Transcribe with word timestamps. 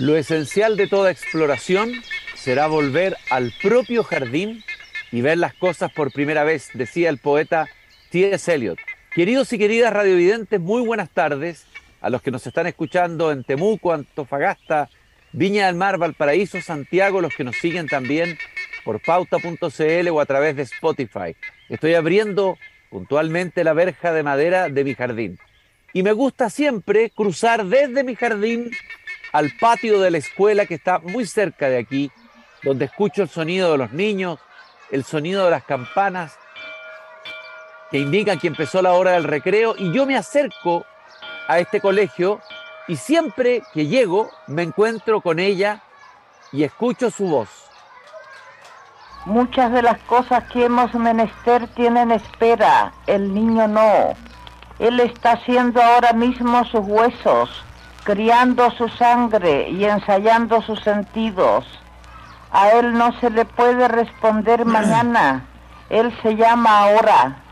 Lo 0.00 0.16
esencial 0.16 0.78
de 0.78 0.86
toda 0.86 1.10
exploración 1.10 1.92
será 2.34 2.68
volver 2.68 3.18
al 3.28 3.52
propio 3.60 4.02
jardín 4.02 4.64
y 5.12 5.20
ver 5.20 5.36
las 5.36 5.52
cosas 5.52 5.92
por 5.92 6.10
primera 6.10 6.42
vez, 6.42 6.70
decía 6.72 7.10
el 7.10 7.18
poeta 7.18 7.68
T.S. 8.08 8.54
Eliot. 8.54 8.78
Queridos 9.14 9.52
y 9.52 9.58
queridas 9.58 9.92
radiovidentes, 9.92 10.58
muy 10.58 10.80
buenas 10.80 11.10
tardes 11.10 11.66
a 12.00 12.08
los 12.08 12.22
que 12.22 12.30
nos 12.30 12.46
están 12.46 12.66
escuchando 12.66 13.30
en 13.30 13.44
Temuco, 13.44 13.92
Antofagasta, 13.92 14.88
Viña 15.32 15.66
del 15.66 15.76
Mar, 15.76 15.98
Valparaíso, 15.98 16.62
Santiago, 16.62 17.20
los 17.20 17.34
que 17.34 17.44
nos 17.44 17.56
siguen 17.56 17.86
también 17.86 18.38
por 18.86 19.02
pauta.cl 19.02 20.08
o 20.10 20.20
a 20.20 20.24
través 20.24 20.56
de 20.56 20.62
Spotify. 20.62 21.36
Estoy 21.68 21.92
abriendo 21.92 22.56
puntualmente 22.88 23.64
la 23.64 23.74
verja 23.74 24.14
de 24.14 24.22
madera 24.22 24.70
de 24.70 24.82
mi 24.82 24.94
jardín. 24.94 25.38
Y 25.92 26.02
me 26.02 26.12
gusta 26.12 26.48
siempre 26.48 27.10
cruzar 27.10 27.66
desde 27.66 28.02
mi 28.02 28.14
jardín 28.14 28.70
al 29.32 29.52
patio 29.58 30.00
de 30.00 30.10
la 30.10 30.18
escuela 30.18 30.66
que 30.66 30.74
está 30.74 30.98
muy 30.98 31.26
cerca 31.26 31.68
de 31.68 31.78
aquí, 31.78 32.10
donde 32.62 32.86
escucho 32.86 33.22
el 33.22 33.28
sonido 33.28 33.72
de 33.72 33.78
los 33.78 33.92
niños, 33.92 34.38
el 34.90 35.04
sonido 35.04 35.44
de 35.44 35.50
las 35.50 35.64
campanas 35.64 36.36
que 37.90 37.98
indican 37.98 38.38
que 38.38 38.48
empezó 38.48 38.82
la 38.82 38.92
hora 38.92 39.12
del 39.12 39.24
recreo 39.24 39.74
y 39.76 39.92
yo 39.92 40.06
me 40.06 40.16
acerco 40.16 40.84
a 41.48 41.58
este 41.58 41.80
colegio 41.80 42.40
y 42.86 42.96
siempre 42.96 43.62
que 43.72 43.86
llego 43.86 44.30
me 44.46 44.62
encuentro 44.62 45.20
con 45.20 45.38
ella 45.38 45.82
y 46.52 46.64
escucho 46.64 47.10
su 47.10 47.26
voz. 47.26 47.48
Muchas 49.26 49.72
de 49.72 49.82
las 49.82 49.98
cosas 50.02 50.44
que 50.50 50.64
hemos 50.64 50.94
menester 50.94 51.68
tienen 51.74 52.10
espera, 52.10 52.92
el 53.06 53.34
niño 53.34 53.68
no. 53.68 54.14
Él 54.78 54.98
está 55.00 55.32
haciendo 55.32 55.82
ahora 55.82 56.14
mismo 56.14 56.64
sus 56.64 56.80
huesos, 56.86 57.50
criando 58.04 58.70
su 58.72 58.88
sangre 58.88 59.68
y 59.70 59.84
ensayando 59.84 60.62
sus 60.62 60.80
sentidos. 60.80 61.66
A 62.50 62.70
él 62.72 62.92
no 62.92 63.18
se 63.20 63.30
le 63.30 63.44
puede 63.44 63.88
responder 63.88 64.64
mañana, 64.64 65.46
él 65.88 66.16
se 66.22 66.36
llama 66.36 66.80
ahora. 66.80 67.42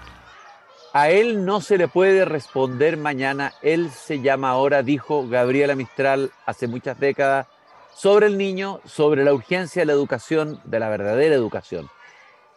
A 0.93 1.11
él 1.11 1.45
no 1.45 1.61
se 1.61 1.77
le 1.77 1.87
puede 1.87 2.25
responder 2.25 2.97
mañana, 2.97 3.53
él 3.63 3.91
se 3.91 4.21
llama 4.21 4.51
ahora, 4.51 4.83
dijo 4.83 5.29
Gabriela 5.29 5.75
Mistral 5.75 6.33
hace 6.47 6.67
muchas 6.67 6.99
décadas, 6.99 7.47
sobre 7.95 8.27
el 8.27 8.39
niño, 8.39 8.81
sobre 8.85 9.25
la 9.25 9.35
urgencia 9.35 9.83
de 9.83 9.87
la 9.87 9.93
educación, 9.93 10.61
de 10.65 10.81
la 10.81 10.89
verdadera 10.89 11.35
educación. 11.35 11.91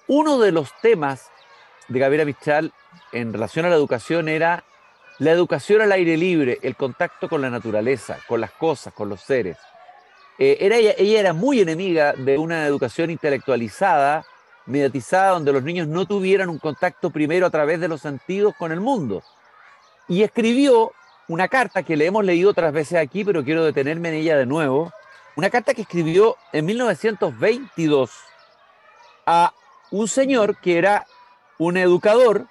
Uno 0.08 0.40
de 0.40 0.52
los 0.52 0.72
temas 0.82 1.30
de 1.88 2.00
Gabriela 2.00 2.26
Mistral 2.26 2.72
en 3.12 3.34
relación 3.34 3.66
a 3.66 3.70
la 3.70 3.76
educación 3.76 4.30
era 4.30 4.64
la 5.22 5.30
educación 5.30 5.82
al 5.82 5.92
aire 5.92 6.18
libre, 6.18 6.58
el 6.64 6.76
contacto 6.76 7.30
con 7.30 7.42
la 7.42 7.52
naturaleza, 7.52 8.18
con 8.28 8.42
las 8.42 8.50
cosas, 8.54 8.92
con 8.92 9.08
los 9.08 9.22
seres. 9.22 9.56
Eh, 10.40 10.58
era 10.62 10.78
ella, 10.78 10.96
era 10.98 11.32
muy 11.32 11.60
enemiga 11.60 12.14
de 12.14 12.40
una 12.40 12.66
educación 12.66 13.12
intelectualizada, 13.12 14.26
mediatizada, 14.66 15.34
donde 15.34 15.54
los 15.54 15.62
niños 15.62 15.88
no 15.88 16.08
tuvieran 16.08 16.50
un 16.50 16.58
contacto 16.58 17.12
primero 17.12 17.46
a 17.46 17.52
través 17.52 17.80
de 17.80 17.88
los 17.88 18.02
sentidos 18.02 18.56
con 18.58 18.72
el 18.72 18.80
mundo. 18.80 19.22
Y 20.08 20.24
escribió 20.24 20.92
una 21.28 21.48
carta 21.48 21.84
que 21.84 21.96
le 21.96 22.08
hemos 22.08 22.26
leído 22.26 22.50
otras 22.50 22.74
veces 22.74 22.98
aquí, 22.98 23.24
pero 23.24 23.44
quiero 23.44 23.64
detenerme 23.64 24.10
en 24.10 24.16
ella 24.16 24.38
de 24.38 24.48
nuevo. 24.48 24.92
Una 25.36 25.52
carta 25.52 25.76
que 25.76 25.84
escribió 25.84 26.36
en 26.52 26.66
1922 26.66 28.10
a 29.28 29.54
un 29.92 30.08
señor 30.08 30.58
que 30.58 30.80
era 30.80 31.06
un 31.60 31.78
educador 31.78 32.48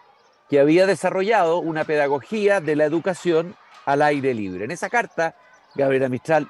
que 0.50 0.58
había 0.58 0.84
desarrollado 0.84 1.58
una 1.58 1.84
pedagogía 1.84 2.60
de 2.60 2.74
la 2.74 2.84
educación 2.84 3.54
al 3.86 4.02
aire 4.02 4.34
libre. 4.34 4.64
En 4.64 4.72
esa 4.72 4.90
carta, 4.90 5.36
Gabriela 5.76 6.08
Mistral 6.08 6.48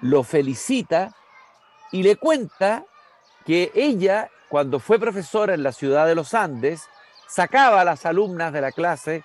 lo 0.00 0.22
felicita 0.22 1.14
y 1.92 2.02
le 2.02 2.16
cuenta 2.16 2.84
que 3.44 3.70
ella, 3.74 4.30
cuando 4.48 4.80
fue 4.80 4.98
profesora 4.98 5.52
en 5.52 5.62
la 5.62 5.72
ciudad 5.72 6.06
de 6.06 6.14
los 6.14 6.32
Andes, 6.32 6.88
sacaba 7.28 7.82
a 7.82 7.84
las 7.84 8.06
alumnas 8.06 8.50
de 8.52 8.62
la 8.62 8.72
clase, 8.72 9.22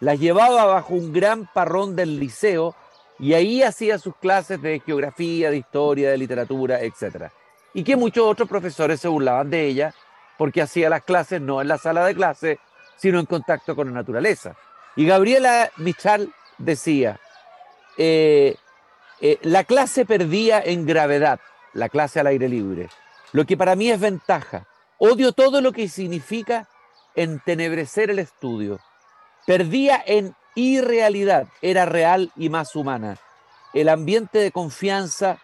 las 0.00 0.20
llevaba 0.20 0.66
bajo 0.66 0.92
un 0.92 1.10
gran 1.12 1.46
parrón 1.46 1.96
del 1.96 2.20
liceo 2.20 2.74
y 3.18 3.32
ahí 3.32 3.62
hacía 3.62 3.98
sus 3.98 4.14
clases 4.16 4.60
de 4.60 4.80
geografía, 4.80 5.50
de 5.50 5.56
historia, 5.56 6.10
de 6.10 6.18
literatura, 6.18 6.82
etc. 6.82 7.30
Y 7.72 7.84
que 7.84 7.96
muchos 7.96 8.26
otros 8.26 8.48
profesores 8.48 9.00
se 9.00 9.08
burlaban 9.08 9.48
de 9.48 9.66
ella 9.66 9.94
porque 10.36 10.60
hacía 10.60 10.90
las 10.90 11.04
clases 11.04 11.40
no 11.40 11.62
en 11.62 11.68
la 11.68 11.78
sala 11.78 12.04
de 12.04 12.14
clase, 12.14 12.58
sino 13.02 13.18
en 13.18 13.26
contacto 13.26 13.74
con 13.74 13.88
la 13.88 13.94
naturaleza. 13.94 14.54
Y 14.94 15.06
Gabriela 15.06 15.72
Michal 15.78 16.32
decía, 16.56 17.18
eh, 17.98 18.54
eh, 19.20 19.38
la 19.42 19.64
clase 19.64 20.06
perdía 20.06 20.62
en 20.62 20.86
gravedad, 20.86 21.40
la 21.72 21.88
clase 21.88 22.20
al 22.20 22.28
aire 22.28 22.48
libre, 22.48 22.90
lo 23.32 23.44
que 23.44 23.56
para 23.56 23.74
mí 23.74 23.90
es 23.90 23.98
ventaja. 23.98 24.68
Odio 24.98 25.32
todo 25.32 25.60
lo 25.60 25.72
que 25.72 25.88
significa 25.88 26.68
entenebrecer 27.16 28.08
el 28.10 28.20
estudio. 28.20 28.78
Perdía 29.48 30.00
en 30.06 30.36
irrealidad, 30.54 31.48
era 31.60 31.86
real 31.86 32.30
y 32.36 32.50
más 32.50 32.76
humana. 32.76 33.18
El 33.74 33.88
ambiente 33.88 34.38
de 34.38 34.52
confianza, 34.52 35.38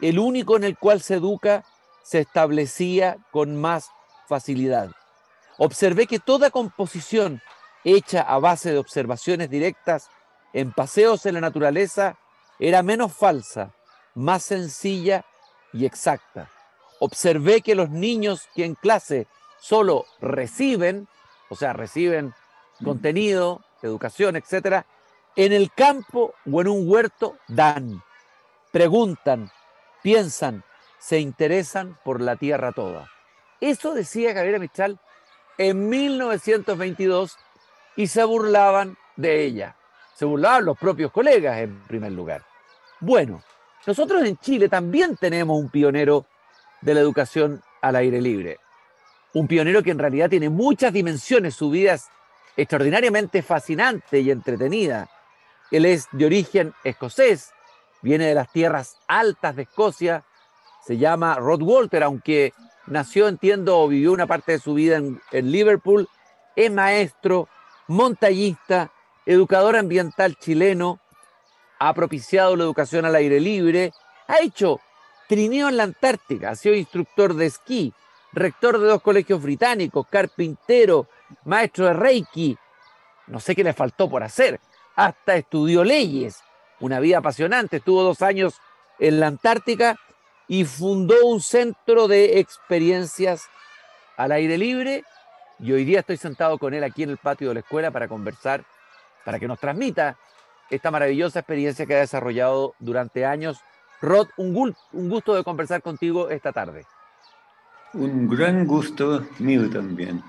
el 0.00 0.20
único 0.20 0.56
en 0.56 0.62
el 0.62 0.78
cual 0.78 1.00
se 1.00 1.14
educa, 1.14 1.64
se 2.04 2.20
establecía 2.20 3.16
con 3.32 3.60
más 3.60 3.90
facilidad 4.28 4.92
observé 5.60 6.06
que 6.06 6.18
toda 6.18 6.50
composición 6.50 7.42
hecha 7.84 8.22
a 8.22 8.38
base 8.38 8.72
de 8.72 8.78
observaciones 8.78 9.50
directas 9.50 10.08
en 10.54 10.72
paseos 10.72 11.26
en 11.26 11.34
la 11.34 11.42
naturaleza 11.42 12.16
era 12.58 12.82
menos 12.82 13.12
falsa, 13.12 13.74
más 14.14 14.42
sencilla 14.42 15.26
y 15.74 15.84
exacta. 15.84 16.48
Observé 16.98 17.60
que 17.60 17.74
los 17.74 17.90
niños 17.90 18.48
que 18.54 18.64
en 18.64 18.74
clase 18.74 19.26
solo 19.60 20.06
reciben, 20.20 21.08
o 21.50 21.56
sea, 21.56 21.74
reciben 21.74 22.34
contenido, 22.82 23.62
educación, 23.82 24.36
etcétera, 24.36 24.86
en 25.36 25.52
el 25.52 25.70
campo 25.72 26.34
o 26.50 26.60
en 26.62 26.68
un 26.68 26.88
huerto 26.90 27.36
dan, 27.48 28.02
preguntan, 28.72 29.50
piensan, 30.02 30.64
se 30.98 31.20
interesan 31.20 31.98
por 32.02 32.22
la 32.22 32.36
tierra 32.36 32.72
toda. 32.72 33.10
Eso 33.60 33.92
decía 33.92 34.32
Gabriela 34.32 34.58
Mistral 34.58 34.98
en 35.60 35.90
1922 35.90 37.36
y 37.94 38.06
se 38.06 38.24
burlaban 38.24 38.96
de 39.16 39.44
ella. 39.44 39.76
Se 40.14 40.24
burlaban 40.24 40.64
los 40.64 40.78
propios 40.78 41.12
colegas 41.12 41.58
en 41.58 41.82
primer 41.82 42.12
lugar. 42.12 42.42
Bueno, 42.98 43.42
nosotros 43.86 44.24
en 44.24 44.38
Chile 44.38 44.70
también 44.70 45.18
tenemos 45.18 45.60
un 45.60 45.68
pionero 45.68 46.24
de 46.80 46.94
la 46.94 47.00
educación 47.00 47.62
al 47.82 47.96
aire 47.96 48.22
libre. 48.22 48.58
Un 49.34 49.46
pionero 49.46 49.82
que 49.82 49.90
en 49.90 49.98
realidad 49.98 50.30
tiene 50.30 50.48
muchas 50.48 50.94
dimensiones, 50.94 51.56
su 51.56 51.68
vida 51.68 51.92
es 51.92 52.08
extraordinariamente 52.56 53.42
fascinante 53.42 54.20
y 54.20 54.30
entretenida. 54.30 55.10
Él 55.70 55.84
es 55.84 56.08
de 56.12 56.24
origen 56.24 56.72
escocés, 56.84 57.52
viene 58.00 58.24
de 58.24 58.34
las 58.34 58.50
tierras 58.50 58.96
altas 59.06 59.56
de 59.56 59.62
Escocia, 59.64 60.24
se 60.86 60.96
llama 60.96 61.34
Rod 61.34 61.60
Walter, 61.60 62.02
aunque 62.02 62.54
nació, 62.86 63.28
entiendo, 63.28 63.78
o 63.78 63.88
vivió 63.88 64.12
una 64.12 64.26
parte 64.26 64.52
de 64.52 64.58
su 64.58 64.74
vida 64.74 64.96
en, 64.96 65.20
Liverpool, 65.52 66.08
es 66.56 66.70
maestro, 66.70 67.48
montañista, 67.86 68.90
educador 69.26 69.76
ambiental 69.76 70.36
chileno, 70.36 71.00
ha 71.78 71.94
propiciado 71.94 72.56
la 72.56 72.64
educación 72.64 73.04
al 73.04 73.14
aire 73.14 73.40
libre, 73.40 73.92
ha 74.26 74.40
hecho 74.40 74.80
trineo 75.28 75.68
en 75.68 75.76
la 75.76 75.84
Antártica, 75.84 76.50
ha 76.50 76.56
sido 76.56 76.74
instructor 76.74 77.34
de 77.34 77.46
esquí, 77.46 77.94
rector 78.32 78.78
de 78.78 78.86
dos 78.86 79.02
colegios 79.02 79.42
británicos, 79.42 80.06
carpintero, 80.08 81.08
maestro 81.44 81.86
de 81.86 81.94
Reiki, 81.94 82.58
no 83.28 83.40
sé 83.40 83.54
qué 83.54 83.64
le 83.64 83.72
faltó 83.72 84.10
por 84.10 84.22
hacer, 84.22 84.60
hasta 84.96 85.36
estudió 85.36 85.84
leyes, 85.84 86.42
una 86.80 87.00
vida 87.00 87.18
apasionante, 87.18 87.78
estuvo 87.78 88.02
dos 88.02 88.22
años 88.22 88.60
en 88.98 89.20
la 89.20 89.28
Antártica 89.28 89.96
y 90.50 90.64
fundó 90.64 91.14
un 91.26 91.40
centro 91.40 92.08
de 92.08 92.40
experiencias 92.40 93.48
al 94.16 94.32
aire 94.32 94.58
libre 94.58 95.04
y 95.60 95.70
hoy 95.70 95.84
día 95.84 96.00
estoy 96.00 96.16
sentado 96.16 96.58
con 96.58 96.74
él 96.74 96.82
aquí 96.82 97.04
en 97.04 97.10
el 97.10 97.18
patio 97.18 97.48
de 97.48 97.54
la 97.54 97.60
escuela 97.60 97.92
para 97.92 98.08
conversar, 98.08 98.64
para 99.24 99.38
que 99.38 99.46
nos 99.46 99.60
transmita 99.60 100.18
esta 100.68 100.90
maravillosa 100.90 101.38
experiencia 101.38 101.86
que 101.86 101.94
ha 101.94 102.00
desarrollado 102.00 102.74
durante 102.80 103.24
años. 103.24 103.60
Rod, 104.02 104.26
un, 104.38 104.74
un 104.92 105.08
gusto 105.08 105.36
de 105.36 105.44
conversar 105.44 105.82
contigo 105.82 106.30
esta 106.30 106.50
tarde. 106.50 106.84
Un 107.94 108.28
gran 108.28 108.66
gusto 108.66 109.24
mío 109.38 109.70
también. 109.70 110.20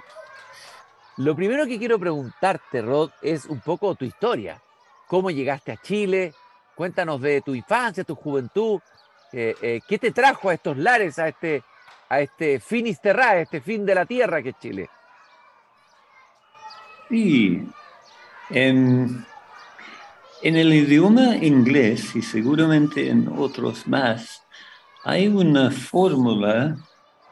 Lo 1.17 1.35
primero 1.35 1.65
que 1.65 1.79
quiero 1.79 1.97
preguntarte, 1.97 2.83
Rod, 2.83 3.09
es 3.23 3.45
un 3.45 3.59
poco 3.59 3.95
tu 3.95 4.05
historia. 4.05 4.61
¿Cómo 5.07 5.31
llegaste 5.31 5.71
a 5.71 5.77
Chile? 5.77 6.35
Cuéntanos 6.75 7.19
de 7.21 7.41
tu 7.41 7.55
infancia, 7.55 8.03
tu 8.03 8.13
juventud, 8.13 8.79
eh, 9.33 9.55
eh, 9.61 9.81
¿Qué 9.87 9.97
te 9.97 10.11
trajo 10.11 10.49
a 10.49 10.53
estos 10.53 10.77
lares, 10.77 11.17
a 11.19 11.27
este, 11.27 11.63
a 12.09 12.21
este 12.21 12.59
finisterra, 12.59 13.31
a 13.31 13.41
este 13.41 13.61
fin 13.61 13.85
de 13.85 13.95
la 13.95 14.05
tierra 14.05 14.41
que 14.41 14.49
es 14.49 14.59
Chile? 14.59 14.89
Sí, 17.09 17.67
En 18.49 19.25
el 20.41 20.73
idioma 20.73 21.35
inglés 21.35 22.15
y 22.15 22.21
seguramente 22.21 23.09
en 23.09 23.27
otros 23.27 23.87
más, 23.87 24.43
hay 25.03 25.27
una 25.27 25.71
fórmula 25.71 26.77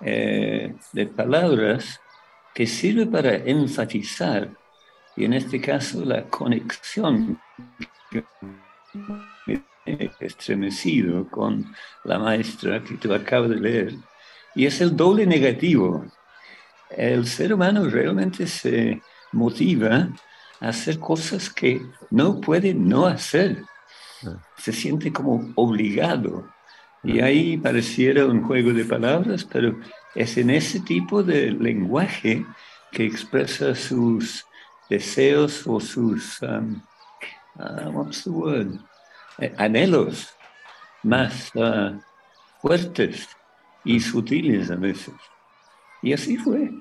eh, 0.01 0.75
de 0.93 1.05
palabras 1.07 1.99
que 2.53 2.65
sirve 2.65 3.05
para 3.05 3.35
enfatizar, 3.35 4.49
y 5.15 5.25
en 5.25 5.33
este 5.33 5.59
caso 5.59 6.03
la 6.03 6.23
conexión 6.23 7.39
estremecido 10.19 11.27
con 11.27 11.73
la 12.03 12.19
maestra 12.19 12.83
que 12.83 12.95
tú 12.95 13.13
acabas 13.13 13.49
de 13.49 13.59
leer, 13.59 13.93
y 14.55 14.65
es 14.65 14.81
el 14.81 14.95
doble 14.95 15.25
negativo. 15.25 16.05
El 16.89 17.27
ser 17.27 17.53
humano 17.53 17.85
realmente 17.85 18.47
se 18.47 19.01
motiva 19.31 20.09
a 20.59 20.67
hacer 20.69 20.99
cosas 20.99 21.49
que 21.49 21.81
no 22.09 22.41
puede 22.41 22.73
no 22.73 23.05
hacer. 23.05 23.63
Ah. 24.25 24.37
Se 24.57 24.73
siente 24.73 25.13
como 25.13 25.51
obligado. 25.55 26.49
Y 27.03 27.19
ah. 27.19 27.25
ahí 27.25 27.57
pareciera 27.57 28.25
un 28.25 28.43
juego 28.43 28.73
de 28.73 28.85
palabras, 28.85 29.45
pero 29.45 29.79
es 30.15 30.37
en 30.37 30.49
ese 30.49 30.79
tipo 30.79 31.23
de 31.23 31.51
lenguaje 31.51 32.45
que 32.91 33.05
expresa 33.05 33.75
sus 33.75 34.45
deseos 34.89 35.65
o 35.67 35.79
sus, 35.79 36.41
um, 36.41 36.81
uh, 37.59 37.89
what's 37.91 38.23
the 38.23 38.31
word? 38.31 38.79
Eh, 39.39 39.53
anhelos 39.57 40.33
más 41.03 41.51
uh, 41.55 41.97
fuertes 42.61 43.29
y 43.85 43.99
sutiles 43.99 44.69
a 44.69 44.75
veces. 44.75 45.13
Y 46.01 46.13
así 46.13 46.37
fue. 46.37 46.71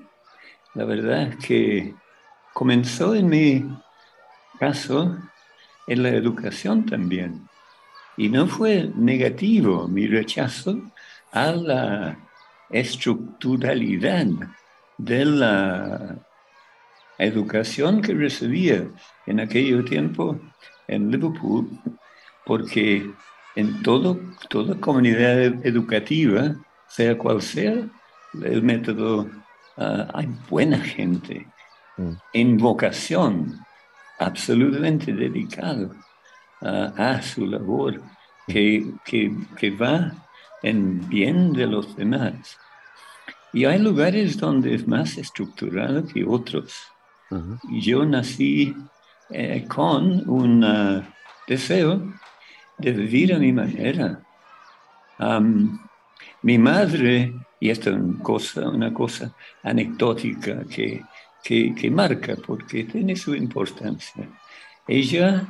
La 0.73 0.85
verdad 0.85 1.33
que 1.35 1.95
comenzó 2.53 3.15
en 3.15 3.29
mi 3.29 3.65
caso 4.59 5.17
en 5.87 6.03
la 6.03 6.09
educación 6.09 6.85
también. 6.85 7.47
Y 8.17 8.27
no 8.27 8.45
fue 8.47 8.91
negativo 8.95 9.87
mi 9.87 10.07
rechazo 10.07 10.81
a 11.31 11.51
la 11.53 12.17
estructuralidad 12.69 14.27
de 14.97 15.25
la 15.25 16.17
educación 17.17 18.01
que 18.01 18.13
recibía 18.13 18.85
en 19.25 19.39
aquel 19.39 19.85
tiempo 19.85 20.39
en 20.87 21.11
Liverpool, 21.11 21.69
porque 22.45 23.09
en 23.55 23.81
todo, 23.83 24.19
toda 24.49 24.79
comunidad 24.79 25.65
educativa, 25.65 26.55
sea 26.87 27.17
cual 27.17 27.41
sea 27.41 27.87
el 28.43 28.63
método, 28.63 29.29
ah, 29.77 30.07
hay 30.13 30.27
buena 30.49 30.79
gente 30.79 31.45
Mm. 31.99 32.13
en 32.31 32.57
vocación, 32.57 33.59
absolutamente 34.19 35.11
dedicado 35.11 35.93
a 36.61 37.21
su 37.21 37.45
labor, 37.45 38.01
que, 38.47 38.85
que, 39.05 39.71
va 39.71 40.11
en 40.61 41.07
bien 41.07 41.53
de 41.53 41.67
los 41.67 41.95
demás. 41.95 42.57
Y 43.53 43.65
hay 43.65 43.79
lugares 43.79 44.37
donde 44.37 44.75
es 44.75 44.87
más 44.87 45.17
estructurado 45.17 46.05
que 46.05 46.25
otros. 46.25 46.73
Yo 47.81 48.05
nací 48.05 48.75
eh, 49.29 49.65
con 49.67 50.29
un 50.29 51.05
deseo 51.47 52.13
de 52.79 52.91
vivir 52.91 53.33
a 53.33 53.39
mi 53.39 53.51
manera. 53.51 54.21
mi 56.41 56.57
madre, 56.57 57.33
y 57.59 57.69
esto 57.69 57.89
es 57.89 57.97
una 57.97 58.23
cosa, 58.23 58.69
una 58.69 58.93
anecdótica 59.63 60.63
que 60.65 61.03
que, 61.43 61.89
marca, 61.91 62.35
porque 62.35 62.83
tiene 62.83 63.15
su 63.15 63.35
importancia. 63.35 64.27
Ella 64.87 65.47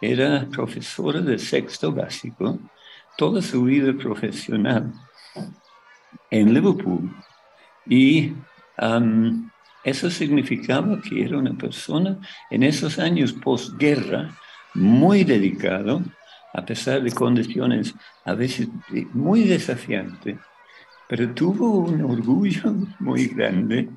era 0.00 0.46
profesora 0.50 1.20
de 1.20 1.38
sexto 1.38 1.92
básico 1.92 2.58
toda 3.16 3.40
su 3.40 3.64
vida 3.64 3.92
profesional 3.94 4.92
en 6.30 6.52
Liverpool 6.52 7.10
y 7.86 8.32
eso 9.82 10.10
significaba 10.10 11.00
que 11.00 11.24
era 11.24 11.38
una 11.38 11.56
persona 11.56 12.18
en 12.50 12.62
esos 12.62 12.98
años 12.98 13.32
posguerra 13.32 14.36
muy 14.74 15.24
dedicado, 15.24 16.02
a 16.56 16.64
pesar 16.64 17.02
de 17.02 17.12
condiciones 17.12 17.94
a 18.24 18.34
veces 18.34 18.68
muy 19.12 19.44
desafiantes, 19.44 20.36
pero 21.08 21.28
tuvo 21.34 21.78
un 21.78 22.02
orgullo 22.02 22.74
muy 22.98 23.26
grande 23.26 23.88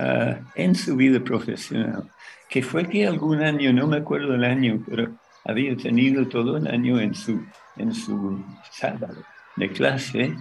Ah, 0.00 0.38
en 0.54 0.76
su 0.76 0.94
vida 0.94 1.18
profesional, 1.18 2.08
que 2.48 2.62
fue 2.62 2.86
que 2.88 3.04
algún 3.04 3.42
año, 3.42 3.72
no 3.72 3.88
me 3.88 3.96
acuerdo 3.96 4.34
el 4.34 4.44
año, 4.44 4.80
pero 4.86 5.18
había 5.44 5.76
tenido 5.76 6.28
todo 6.28 6.56
el 6.56 6.68
año 6.68 7.00
en 7.00 7.16
su, 7.16 7.44
en 7.76 7.92
su 7.92 8.44
sala 8.70 9.08
de 9.56 9.68
clase 9.70 10.36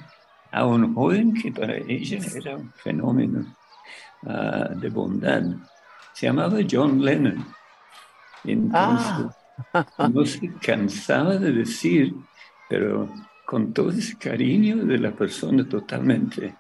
a 0.52 0.64
un 0.64 0.94
joven 0.94 1.34
que 1.34 1.52
para 1.52 1.76
ella 1.76 2.20
era 2.36 2.58
un 2.58 2.72
fenómeno 2.74 3.46
ah, 4.28 4.70
de 4.76 4.90
bondad. 4.90 5.44
Se 6.14 6.28
llamaba 6.28 6.60
John 6.70 7.04
Lennon. 7.04 7.44
Entonces, 8.44 9.08
ah. 9.10 9.37
No 10.14 10.26
se 10.26 10.52
cansaba 10.62 11.38
de 11.38 11.52
decir, 11.52 12.14
pero 12.70 13.10
con 13.46 13.74
todo 13.74 13.92
ese 13.92 14.18
cariño 14.18 14.86
de 14.86 14.98
la 14.98 15.12
persona 15.12 15.68
totalmente 15.68 16.56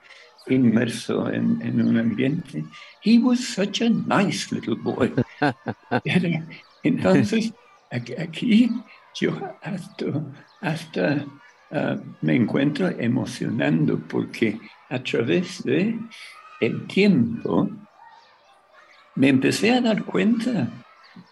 inmerso 0.47 1.29
en, 1.29 1.61
en, 1.61 1.81
un 1.81 1.97
ambiente. 1.97 2.63
He 3.03 3.19
was 3.19 3.39
such 3.39 3.81
a 3.81 3.89
nice 3.89 4.51
little 4.51 4.75
boy. 4.75 5.13
Entonces, 6.83 7.53
aquí, 7.91 8.71
yo 9.19 9.37
hasta, 9.61 10.05
hasta 10.61 11.25
ah, 11.71 11.97
me 12.21 12.35
encuentro 12.35 12.87
emocionando 12.87 13.99
porque 14.07 14.59
a 14.89 14.99
través 14.99 15.63
de 15.63 15.99
el 16.61 16.87
tiempo 16.87 17.69
me 19.15 19.29
empecé 19.29 19.71
a 19.71 19.81
dar 19.81 20.03
cuenta 20.03 20.69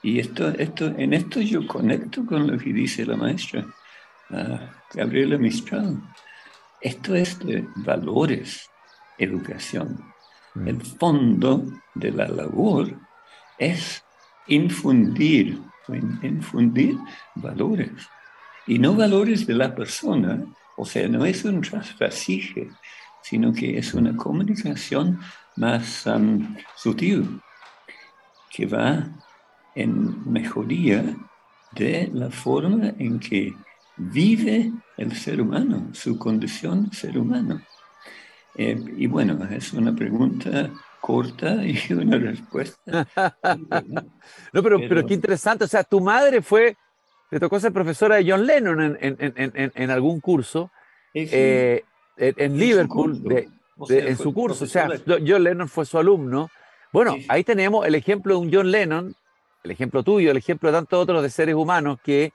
y 0.01 0.19
esto, 0.19 0.49
esto, 0.49 0.87
en 0.97 1.13
esto 1.13 1.41
yo 1.41 1.65
conecto 1.65 2.25
con 2.25 2.47
lo 2.47 2.57
que 2.57 2.71
dice 2.73 3.05
la 3.05 3.15
maestra 3.15 3.65
uh, 4.29 4.59
Gabriela 4.93 5.37
Mistral. 5.37 6.01
Esto 6.81 7.15
es 7.15 7.39
de 7.39 7.67
valores, 7.77 8.69
educación. 9.17 10.13
Mm. 10.53 10.67
El 10.67 10.81
fondo 10.81 11.65
de 11.95 12.11
la 12.11 12.27
labor 12.27 12.91
es 13.57 14.03
infundir, 14.47 15.59
infundir 16.21 16.97
valores. 17.35 17.91
Y 18.67 18.79
no 18.79 18.95
valores 18.95 19.45
de 19.45 19.53
la 19.53 19.73
persona, 19.73 20.43
o 20.77 20.85
sea, 20.85 21.07
no 21.07 21.25
es 21.25 21.45
un 21.45 21.61
trasvasije, 21.61 22.69
sino 23.21 23.53
que 23.53 23.77
es 23.77 23.93
una 23.93 24.15
comunicación 24.15 25.19
más 25.55 26.05
um, 26.05 26.55
sutil, 26.75 27.41
que 28.51 28.65
va 28.65 29.07
en 29.75 30.31
mejoría 30.31 31.03
de 31.73 32.09
la 32.13 32.31
forma 32.31 32.93
en 32.97 33.19
que 33.19 33.53
vive 33.97 34.71
el 34.97 35.15
ser 35.15 35.41
humano, 35.41 35.89
su 35.93 36.17
condición 36.17 36.91
ser 36.91 37.17
humano. 37.17 37.61
Eh, 38.55 38.81
y 38.97 39.07
bueno, 39.07 39.37
es 39.51 39.73
una 39.73 39.93
pregunta 39.93 40.71
corta 41.01 41.55
y 41.65 41.77
una 41.93 42.17
respuesta. 42.17 43.07
no, 44.53 44.63
pero, 44.63 44.79
pero, 44.79 45.05
qué 45.05 45.13
interesante. 45.13 45.65
O 45.65 45.67
sea, 45.67 45.83
tu 45.83 45.99
madre 45.99 46.41
fue, 46.41 46.77
le 47.31 47.39
tocó 47.39 47.59
ser 47.59 47.73
profesora 47.73 48.15
de 48.15 48.31
John 48.31 48.45
Lennon 48.45 48.81
en, 48.81 48.97
en, 49.01 49.33
en, 49.35 49.71
en 49.75 49.91
algún 49.91 50.19
curso 50.21 50.71
eh, 51.13 51.83
en 52.17 52.57
Liverpool, 52.57 53.23
de, 53.23 53.49
en 53.89 54.17
su 54.17 54.33
curso. 54.33 54.65
O 54.65 54.67
sea, 54.67 54.89
John 55.05 55.43
Lennon 55.43 55.67
fue 55.67 55.85
su 55.85 55.97
alumno. 55.97 56.49
Bueno, 56.91 57.15
ahí 57.27 57.43
tenemos 57.43 57.85
el 57.85 57.95
ejemplo 57.95 58.35
de 58.35 58.39
un 58.39 58.53
John 58.53 58.71
Lennon, 58.71 59.15
el 59.65 59.71
ejemplo 59.71 60.03
tuyo, 60.03 60.31
el 60.31 60.37
ejemplo 60.37 60.69
de 60.69 60.77
tantos 60.77 61.01
otros 61.01 61.21
de 61.21 61.29
seres 61.29 61.55
humanos 61.55 61.99
que 62.03 62.31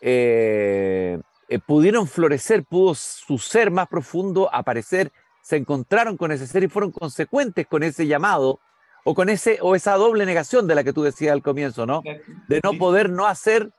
eh, 0.00 1.18
pudieron 1.66 2.08
florecer, 2.08 2.64
pudo 2.64 2.94
su 2.94 3.38
ser 3.38 3.70
más 3.70 3.86
profundo 3.88 4.52
aparecer 4.52 5.12
se 5.46 5.54
encontraron 5.54 6.16
con 6.16 6.32
ese 6.32 6.44
ser 6.44 6.64
y 6.64 6.68
fueron 6.68 6.90
consecuentes 6.90 7.68
con 7.68 7.84
ese 7.84 8.08
llamado 8.08 8.58
o 9.04 9.14
con 9.14 9.28
ese 9.28 9.58
o 9.62 9.76
esa 9.76 9.94
doble 9.94 10.26
negación 10.26 10.66
de 10.66 10.74
la 10.74 10.82
que 10.82 10.92
tú 10.92 11.04
decías 11.04 11.32
al 11.32 11.42
comienzo, 11.42 11.86
¿no? 11.86 12.02
De 12.48 12.60
no 12.64 12.72
poder 12.72 13.10
no 13.10 13.26
hacer, 13.26 13.70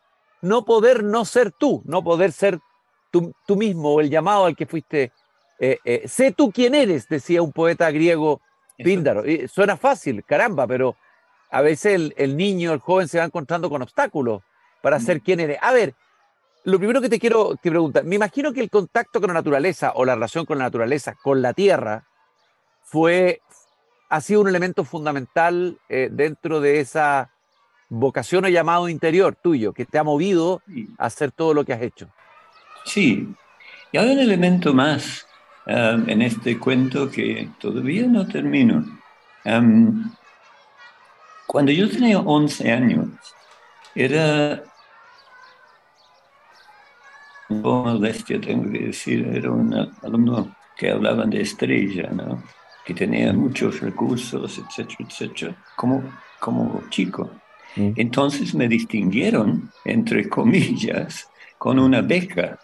no 0.41 0.63
poder 0.63 1.03
no 1.03 1.25
ser 1.25 1.51
tú, 1.51 1.81
no 1.84 2.05
poder 2.05 2.31
ser 2.31 2.60
tú, 3.12 3.34
mismo 3.57 3.96
o 3.96 4.00
el 4.00 4.10
llamado 4.10 4.46
al 4.46 4.55
que 4.55 4.65
fuiste. 4.65 5.12
Eh, 5.60 5.77
eh, 5.84 6.07
sé 6.07 6.31
tú 6.31 6.53
quién 6.53 6.74
eres, 6.74 7.10
decía 7.10 7.41
un 7.41 7.51
poeta 7.51 7.91
griego 7.91 8.39
Píndaro. 8.77 9.29
Y 9.29 9.50
suena 9.50 9.75
fácil, 9.75 10.24
caramba, 10.24 10.67
pero 10.67 10.96
a 11.50 11.62
veces 11.62 11.96
el, 11.96 12.13
el, 12.18 12.38
niño, 12.38 12.74
el 12.74 12.80
joven 12.80 13.08
se 13.08 13.20
va 13.20 13.25
encontrando 13.25 13.70
con 13.70 13.82
obstáculos 13.82 14.42
para 14.82 15.00
mm. 15.00 15.01
ser 15.01 15.22
quien 15.22 15.39
eres. 15.39 15.58
A 15.62 15.74
ver, 15.74 15.96
lo 16.63 16.77
primero 16.80 17.01
que 17.01 17.10
te 17.10 17.20
quiero 17.20 17.56
que 17.62 17.70
preguntar, 17.70 18.04
me 18.04 18.16
imagino 18.16 18.51
que 18.51 18.60
el 18.60 18.70
contacto 18.70 19.22
con 19.22 19.30
la 19.30 19.36
naturaleza 19.36 19.94
o 19.96 20.04
la 20.04 20.16
relación 20.16 20.46
con 20.46 20.58
la 20.58 20.66
naturaleza, 20.66 21.16
con 21.22 21.42
la 21.42 21.54
tierra, 21.54 22.04
fue, 22.84 23.42
ha 24.10 24.22
sido 24.22 24.42
un 24.42 24.48
elemento 24.48 24.84
fundamental 24.84 25.77
eh, 25.89 26.10
dentro 26.12 26.60
de 26.60 26.80
esa 26.80 27.32
vocación 27.89 28.46
o 28.46 28.50
llamado 28.50 28.89
interior 28.89 29.36
tuyo 29.36 29.74
que 29.74 29.86
te 29.86 29.98
ha 29.98 30.04
movido 30.04 30.62
a 30.98 31.06
hacer 31.06 31.32
todo 31.32 31.54
lo 31.54 31.63
que 31.63 31.74
has 31.74 31.82
hecho. 31.82 32.10
Sí, 32.86 33.34
y 33.92 33.98
hay 33.98 34.12
un 34.12 34.20
elemento 34.20 34.74
más 34.74 35.25
um, 35.66 36.10
en 36.10 36.22
este 36.22 36.60
cuento 36.60 37.10
que 37.10 37.50
todavía 37.60 38.08
no 38.08 38.27
termino. 38.27 38.86
Um, 39.46 40.12
cuando 41.48 41.72
yo 41.72 41.89
tenía 41.89 42.20
11 42.20 42.72
años, 42.72 43.08
era 43.96 44.63
un 47.50 47.62
poco 47.62 47.89
modestia, 47.89 48.39
tengo 48.39 48.72
que 48.72 48.80
decir, 48.80 49.25
era 49.34 49.51
un 49.51 49.74
alumno 50.04 50.56
que 50.77 50.92
hablaban 50.92 51.30
de 51.30 51.42
estrella, 51.42 52.10
¿no? 52.12 52.44
que 52.86 52.94
tenía 52.94 53.34
muchos 53.34 53.82
recursos, 53.82 54.60
etcétera, 54.60 54.98
etcétera, 55.10 55.56
como, 55.75 56.04
como 56.39 56.84
chico. 56.89 57.32
Mm. 57.75 57.92
Entonces 57.96 58.54
me 58.54 58.68
distinguieron, 58.68 59.72
entre 59.84 60.30
comillas, 60.30 61.30
con 61.58 61.80
una 61.80 62.01
beca. 62.01 62.60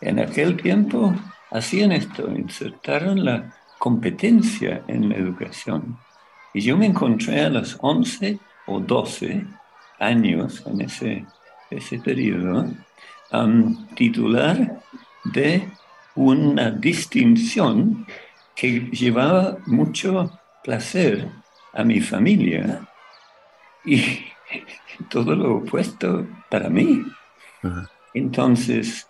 En 0.00 0.20
aquel 0.20 0.56
tiempo 0.56 1.14
hacían 1.50 1.92
esto, 1.92 2.30
insertaron 2.30 3.24
la 3.24 3.54
competencia 3.78 4.84
en 4.86 5.08
la 5.08 5.16
educación. 5.16 5.98
Y 6.58 6.60
yo 6.60 6.76
me 6.76 6.86
encontré 6.86 7.42
a 7.42 7.50
los 7.50 7.78
11 7.80 8.36
o 8.66 8.80
12 8.80 9.46
años 10.00 10.60
en 10.66 10.80
ese, 10.80 11.24
ese 11.70 12.00
periodo 12.00 12.66
titular 13.94 14.82
de 15.22 15.70
una 16.16 16.72
distinción 16.72 18.04
que 18.56 18.90
llevaba 18.90 19.58
mucho 19.66 20.36
placer 20.64 21.28
a 21.74 21.84
mi 21.84 22.00
familia 22.00 22.88
y 23.84 24.24
todo 25.10 25.36
lo 25.36 25.58
opuesto 25.58 26.26
para 26.50 26.68
mí. 26.68 27.04
Entonces, 28.14 29.06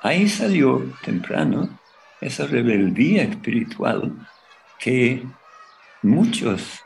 ahí 0.00 0.28
salió 0.28 0.94
temprano 1.02 1.76
esa 2.20 2.46
rebeldía 2.46 3.24
espiritual 3.24 4.12
que 4.78 5.26
muchos 6.02 6.80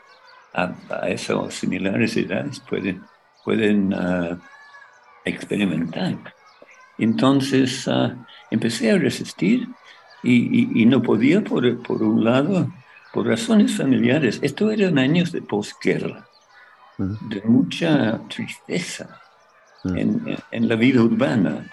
a, 0.53 0.73
esas 1.07 1.53
similares 1.53 2.15
edades 2.15 2.59
pueden, 2.59 3.01
pueden 3.43 3.93
ah, 3.93 4.37
experimentar. 5.25 6.17
Entonces 6.97 7.87
ah, 7.87 8.15
empecé 8.51 8.91
a 8.91 8.97
resistir 8.97 9.67
y, 10.23 10.85
no 10.85 11.01
podía, 11.01 11.43
por, 11.43 11.81
por, 11.83 12.01
un 12.01 12.23
lado, 12.23 12.71
por 13.11 13.27
razones 13.27 13.75
familiares. 13.75 14.39
Esto 14.41 14.71
eran 14.71 14.97
años 14.97 15.33
de 15.33 15.41
posguerra, 15.41 16.25
de 16.97 17.41
mucha 17.43 18.21
tristeza 18.29 19.19
en, 19.83 20.37
en, 20.51 20.69
la 20.69 20.75
vida 20.75 21.01
urbana. 21.01 21.69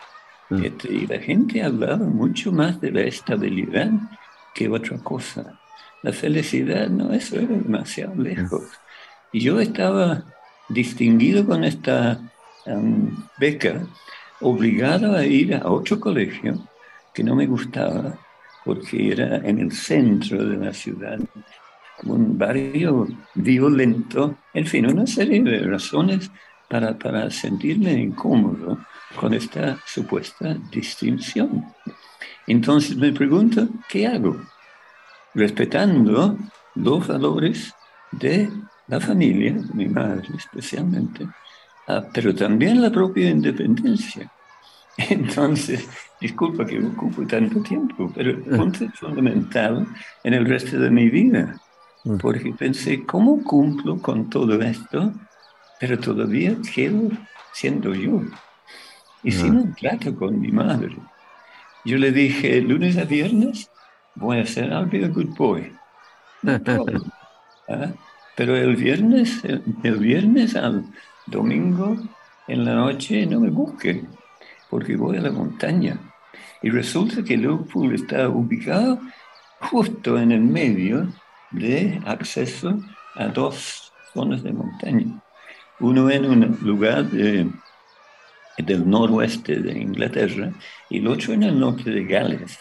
Este, 0.50 0.92
y 0.92 1.06
la 1.06 1.20
gente 1.20 1.62
hablaba 1.62 2.04
mucho 2.04 2.50
más 2.50 2.80
de 2.80 2.90
la 2.90 3.02
estabilidad 3.02 3.92
que 4.52 4.68
otra 4.68 4.98
cosa. 4.98 5.60
La 6.02 6.12
felicidad, 6.12 6.88
no, 6.88 7.12
eso 7.12 7.36
era 7.36 7.48
demasiado 7.48 8.14
lejos. 8.14 8.62
Y 9.32 9.40
yo 9.40 9.60
estaba 9.60 10.24
distinguido 10.68 11.44
con 11.46 11.64
esta 11.64 12.20
beca 13.38 13.86
obligado 14.40 15.14
a 15.14 15.24
ir 15.24 15.54
a 15.54 15.68
otro 15.68 15.98
colegio 16.00 16.66
que 17.12 17.24
no 17.24 17.34
me 17.34 17.46
gustaba 17.46 18.18
porque 18.64 19.12
era 19.12 19.36
en 19.38 19.58
el 19.58 19.72
centro 19.72 20.44
de 20.44 20.56
la 20.56 20.72
ciudad, 20.72 21.18
un 22.04 22.38
barrio 22.38 23.08
violento, 23.34 24.36
en 24.54 24.66
fin, 24.66 24.86
una 24.86 25.06
serie 25.06 25.42
de 25.42 25.60
razones 25.60 26.30
para, 26.68 26.96
para 26.96 27.30
sentirme 27.30 27.92
incómodo 27.92 28.78
con 29.16 29.34
esta 29.34 29.78
supuesta 29.86 30.56
distinción. 30.70 31.64
Entonces 32.46 32.96
me 32.96 33.12
pregunto, 33.12 33.68
¿qué 33.88 34.06
hago? 34.06 34.40
Respetando 35.34 36.36
los 36.74 37.06
valores 37.06 37.74
de 38.12 38.50
la 38.88 39.00
familia, 39.00 39.54
mi 39.72 39.86
madre 39.86 40.28
especialmente, 40.36 41.28
Ah, 41.90 42.04
pero 42.12 42.32
también 42.32 42.80
la 42.80 42.90
propia 42.90 43.30
independencia. 43.30 44.30
Entonces, 44.96 45.88
disculpa 46.20 46.64
que 46.64 46.78
ocupo 46.78 47.26
tanto 47.26 47.60
tiempo, 47.62 48.12
pero 48.14 48.30
el 48.30 48.42
punto 48.42 48.84
es 48.84 48.94
fundamental 48.94 49.86
en 50.22 50.34
el 50.34 50.44
resto 50.46 50.78
de 50.78 50.90
mi 50.90 51.08
vida, 51.08 51.56
mm. 52.04 52.18
porque 52.18 52.52
pensé, 52.52 53.04
¿cómo 53.04 53.42
cumplo 53.42 54.00
con 54.00 54.30
todo 54.30 54.60
esto, 54.60 55.12
pero 55.80 55.98
todavía 55.98 56.56
quedo 56.72 57.08
siendo 57.52 57.92
yo? 57.94 58.22
Y 59.22 59.32
sin 59.32 59.56
un 59.56 59.74
trato 59.74 60.14
con 60.14 60.40
mi 60.40 60.52
madre. 60.52 60.96
Yo 61.84 61.98
le 61.98 62.12
dije, 62.12 62.60
lunes 62.60 62.96
a 62.98 63.04
viernes 63.04 63.69
voy 64.20 64.38
a 64.38 64.46
ser 64.46 64.70
I'll 64.70 64.86
be 64.86 65.04
a 65.04 65.08
good 65.08 65.34
boy. 65.36 65.72
¿Ah? 67.68 67.92
Pero 68.36 68.56
el 68.56 68.76
viernes, 68.76 69.42
el 69.44 69.96
viernes 69.98 70.56
al 70.56 70.84
domingo 71.26 71.96
en 72.46 72.64
la 72.64 72.74
noche 72.74 73.26
no 73.26 73.40
me 73.40 73.50
busquen, 73.50 74.08
porque 74.68 74.96
voy 74.96 75.16
a 75.16 75.20
la 75.20 75.30
montaña. 75.30 75.98
Y 76.62 76.70
resulta 76.70 77.22
que 77.22 77.36
Liverpool 77.36 77.94
está 77.94 78.28
ubicado 78.28 79.00
justo 79.60 80.18
en 80.18 80.32
el 80.32 80.40
medio 80.40 81.08
de 81.50 82.00
acceso 82.06 82.78
a 83.14 83.26
dos 83.26 83.92
zonas 84.12 84.42
de 84.42 84.52
montaña. 84.52 85.22
Uno 85.80 86.10
en 86.10 86.24
un 86.26 86.58
lugar 86.62 87.04
del 87.04 87.52
noroeste 88.58 89.56
de 89.56 89.78
Inglaterra 89.78 90.52
y 90.88 90.98
el 90.98 91.06
otro 91.06 91.32
en 91.32 91.42
el 91.44 91.58
norte 91.58 91.90
de 91.90 92.04
Gales. 92.04 92.58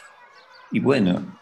Y 0.71 0.79
bueno, 0.79 1.38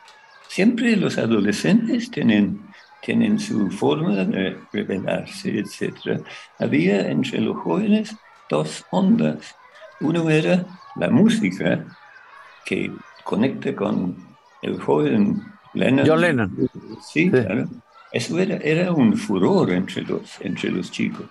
siempre 0.57 0.95
los 0.95 1.19
adolescentes 1.19 2.09
tienen 2.09 2.59
tienen 3.03 3.39
su 3.39 3.69
forma 3.69 4.15
de 4.25 4.57
revelarse, 4.73 5.59
etc. 5.59 6.19
Había 6.57 7.11
entre 7.11 7.41
los 7.41 7.57
jóvenes 7.57 8.15
dos 8.49 8.83
ondas. 8.89 9.55
Uno 10.01 10.27
era 10.31 10.65
la 10.95 11.09
música, 11.11 11.85
que 12.65 12.91
conecta 13.23 13.75
con 13.75 14.15
el 14.63 14.81
joven 14.81 15.43
Lennon. 15.75 16.07
John 16.07 16.21
Lennon. 16.21 16.69
Sí, 17.07 17.29
claro. 17.29 17.69
Eso 18.11 18.39
era, 18.39 18.57
era 18.57 18.91
un 18.91 19.15
furor 19.15 19.71
entre 19.71 20.01
los, 20.01 20.41
entre 20.41 20.71
los 20.71 20.89
chicos, 20.89 21.27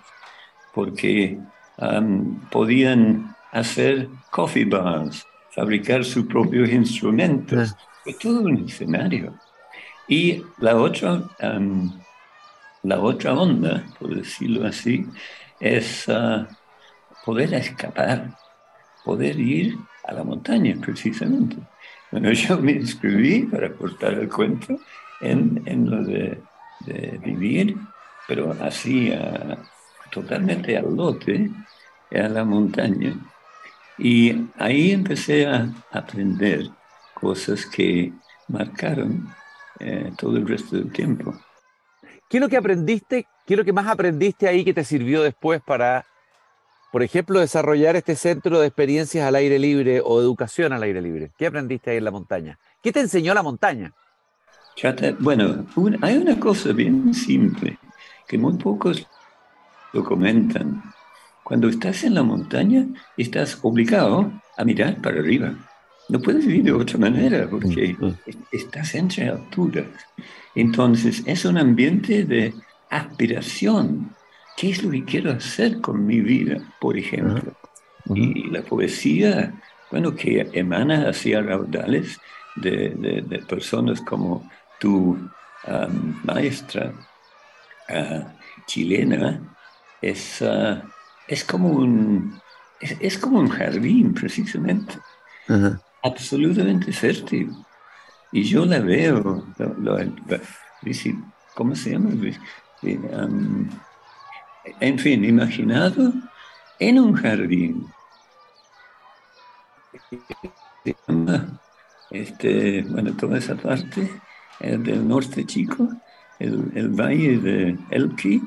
porque 0.73 1.37
um, 1.79 2.39
podían 2.49 3.35
hacer 3.51 4.07
coffee 4.31 4.63
bars, 4.63 5.27
fabricar 5.53 6.05
sus 6.05 6.25
propios 6.27 6.69
instrumentos. 6.69 7.75
Fue 8.07 8.13
todo 8.13 8.39
un 8.39 8.63
escenario. 8.65 9.33
Y 10.07 10.41
la 10.59 10.77
otra, 10.77 11.23
la 12.83 12.99
otra 13.01 13.33
onda, 13.33 13.83
por 13.99 14.15
decirlo 14.15 14.65
así, 14.65 15.05
es 15.59 16.07
ah, 16.07 16.47
poder 17.25 17.53
escapar, 17.53 18.33
poder 19.03 19.37
ir 19.37 19.77
a 20.05 20.13
la 20.13 20.23
montaña 20.23 20.77
precisamente. 20.79 21.57
Bueno, 22.09 22.31
yo 22.43 22.57
me 22.59 22.71
inscribí 22.71 23.41
para 23.41 23.73
cortar 23.73 24.13
el 24.13 24.29
cuento 24.29 24.79
en, 25.19 25.61
en 25.65 25.89
lo 25.89 26.01
de, 26.01 26.41
de, 26.85 27.19
vivir, 27.21 27.75
pero 28.25 28.55
así 28.61 29.11
ah, 29.11 29.57
totalmente 30.11 30.77
al 30.77 30.95
lote, 30.95 31.51
a 32.15 32.29
la 32.29 32.45
montaña. 32.45 33.17
Y 33.97 34.47
ahí 34.57 34.91
empecé 34.91 35.45
a 35.45 35.69
aprender 35.91 36.69
cosas 37.19 37.65
que 37.65 38.13
marcaron 38.47 39.27
eh, 39.79 40.11
todo 40.17 40.37
el 40.37 40.47
resto 40.47 40.75
del 40.75 40.91
tiempo. 40.91 41.33
¿Qué 42.29 42.37
es 42.37 42.41
lo 42.41 42.49
que 42.49 42.57
aprendiste? 42.57 43.25
¿Qué 43.45 43.55
es 43.55 43.57
lo 43.57 43.65
que 43.65 43.73
más 43.73 43.87
aprendiste 43.87 44.47
ahí 44.47 44.63
que 44.63 44.73
te 44.73 44.83
sirvió 44.83 45.23
después 45.23 45.61
para, 45.65 46.05
por 46.91 47.01
ejemplo, 47.01 47.39
desarrollar 47.39 47.95
este 47.95 48.15
centro 48.15 48.59
de 48.59 48.67
experiencias 48.67 49.25
al 49.25 49.35
aire 49.35 49.57
libre 49.57 50.01
o 50.03 50.21
educación 50.21 50.73
al 50.73 50.83
aire 50.83 51.01
libre? 51.01 51.31
¿Qué 51.37 51.47
aprendiste 51.47 51.89
ahí 51.89 51.97
en 51.97 52.03
la 52.03 52.11
montaña? 52.11 52.59
¿Qué 52.83 52.91
te 52.91 52.99
enseñó 52.99 53.33
la 53.33 53.43
montaña? 53.43 53.93
bueno, 55.19 55.65
hay 56.03 56.17
una 56.17 56.39
cosa 56.39 56.71
bien 56.71 57.11
simple 57.11 57.79
que 58.27 58.37
muy 58.37 58.53
pocos 58.57 59.07
lo 59.91 60.03
comentan. 60.03 60.83
Cuando 61.43 61.67
estás 61.67 62.03
en 62.03 62.13
la 62.13 62.21
montaña, 62.21 62.85
estás 63.15 63.57
obligado 63.63 64.31
a 64.55 64.63
mirar 64.63 65.01
para 65.01 65.19
arriba. 65.19 65.55
No 66.09 66.19
puedes 66.19 66.45
vivir 66.45 66.63
de 66.63 66.71
otra 66.71 66.97
manera 66.97 67.47
porque 67.49 67.95
mm, 67.99 68.05
mm. 68.05 68.17
estás 68.51 68.95
entre 68.95 69.29
alturas. 69.29 69.85
Entonces 70.55 71.23
es 71.25 71.45
un 71.45 71.57
ambiente 71.57 72.23
de 72.23 72.53
aspiración. 72.89 74.15
¿Qué 74.55 74.71
es 74.71 74.83
lo 74.83 74.89
que 74.89 75.03
quiero 75.03 75.31
hacer 75.31 75.81
con 75.81 76.05
mi 76.05 76.21
vida, 76.21 76.57
por 76.79 76.97
ejemplo? 76.97 77.53
Y 78.15 78.49
la 78.49 78.61
poesía, 78.61 79.53
bueno, 79.91 80.15
que 80.15 80.49
emana 80.53 81.09
hacia 81.09 81.41
raudales 81.41 82.17
de, 82.55 82.89
de, 83.27 83.39
personas 83.39 84.01
como 84.01 84.49
tu 84.79 85.17
maestra 86.23 86.93
ah, 87.89 88.33
chilena, 88.65 89.41
es, 90.01 90.41
ah, 90.41 90.81
es, 91.27 91.43
como, 91.43 91.69
un, 91.69 92.39
es, 92.79 93.17
como 93.17 93.39
un 93.39 93.49
jardín, 93.49 94.13
precisamente. 94.13 94.95
Absolutamente 96.07 96.91
fértil. 96.91 97.51
Y 98.31 98.43
yo 98.43 98.65
la 98.65 98.79
veo, 98.79 99.45
¿cómo 101.55 101.75
se 101.75 101.91
llama? 101.91 102.11
en 104.79 104.99
fin, 104.99 105.23
imaginado 105.23 106.13
en 106.79 106.99
un 106.99 107.13
jardín. 107.13 107.87
Este, 112.11 112.83
bueno, 112.83 113.13
toda 113.17 113.37
esa 113.37 113.55
parte 113.55 114.09
del 114.59 115.07
norte 115.07 115.45
chico, 115.45 115.89
el, 116.39 116.71
el 116.75 116.89
valle 116.89 117.37
de 117.37 117.77
Elqui, 117.91 118.41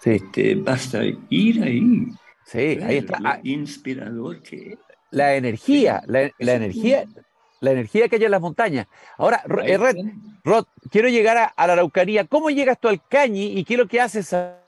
sí. 0.00 0.10
este, 0.10 0.54
basta 0.56 1.02
ir 1.30 1.62
ahí. 1.62 2.06
Sí, 2.44 2.58
ahí 2.58 2.96
está. 2.98 3.18
Lo 3.20 3.30
inspirador 3.42 4.42
que 4.42 4.78
La 5.10 5.34
energía, 5.34 6.02
la, 6.06 6.30
la 6.38 6.52
energía, 6.52 7.04
la 7.60 7.72
energía 7.72 8.08
que 8.08 8.16
hay 8.16 8.24
en 8.24 8.30
las 8.30 8.40
montañas. 8.40 8.86
Ahora, 9.16 9.42
eh, 9.64 9.78
Rod, 10.44 10.66
quiero 10.90 11.08
llegar 11.08 11.52
a, 11.56 11.66
la 11.66 11.72
Araucanía. 11.72 12.26
¿Cómo 12.26 12.50
llegas 12.50 12.78
tú 12.78 12.88
al 12.88 13.00
Cañi 13.06 13.58
y 13.58 13.64
qué 13.64 13.74
es 13.74 13.78
lo 13.78 13.88
que 13.88 14.00
haces 14.00 14.26
esa, 14.26 14.58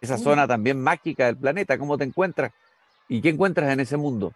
esa 0.00 0.18
zona 0.18 0.46
también 0.46 0.80
mágica 0.80 1.26
del 1.26 1.36
planeta? 1.36 1.78
¿Cómo 1.78 1.98
te 1.98 2.04
encuentras? 2.04 2.52
¿Y 3.08 3.20
qué 3.20 3.30
encuentras 3.30 3.70
en 3.72 3.80
ese 3.80 3.96
mundo? 3.96 4.32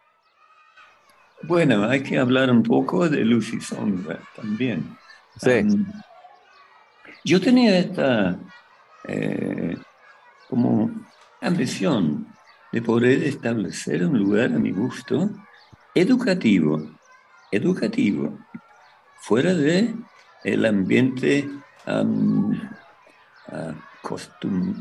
Bueno, 1.42 1.88
hay 1.88 2.02
que 2.02 2.18
hablar 2.18 2.50
un 2.50 2.62
poco 2.62 3.08
de 3.08 3.24
luz 3.24 3.52
y 3.52 3.60
sombra 3.60 4.20
también. 4.36 4.96
Sí. 5.40 5.64
yo 7.24 7.40
tenía 7.40 7.78
esta 7.78 8.38
eh, 9.08 9.76
como 10.48 10.90
ambición 11.40 12.31
de 12.72 12.82
poder 12.82 13.22
establecer 13.24 14.04
un 14.04 14.18
lugar 14.18 14.46
a 14.46 14.58
mi 14.58 14.72
gusto 14.72 15.30
educativo 15.94 16.82
educativo, 17.52 18.38
fuera 19.20 19.54
de 19.54 19.94
el 20.42 20.66
ambiente 20.66 21.48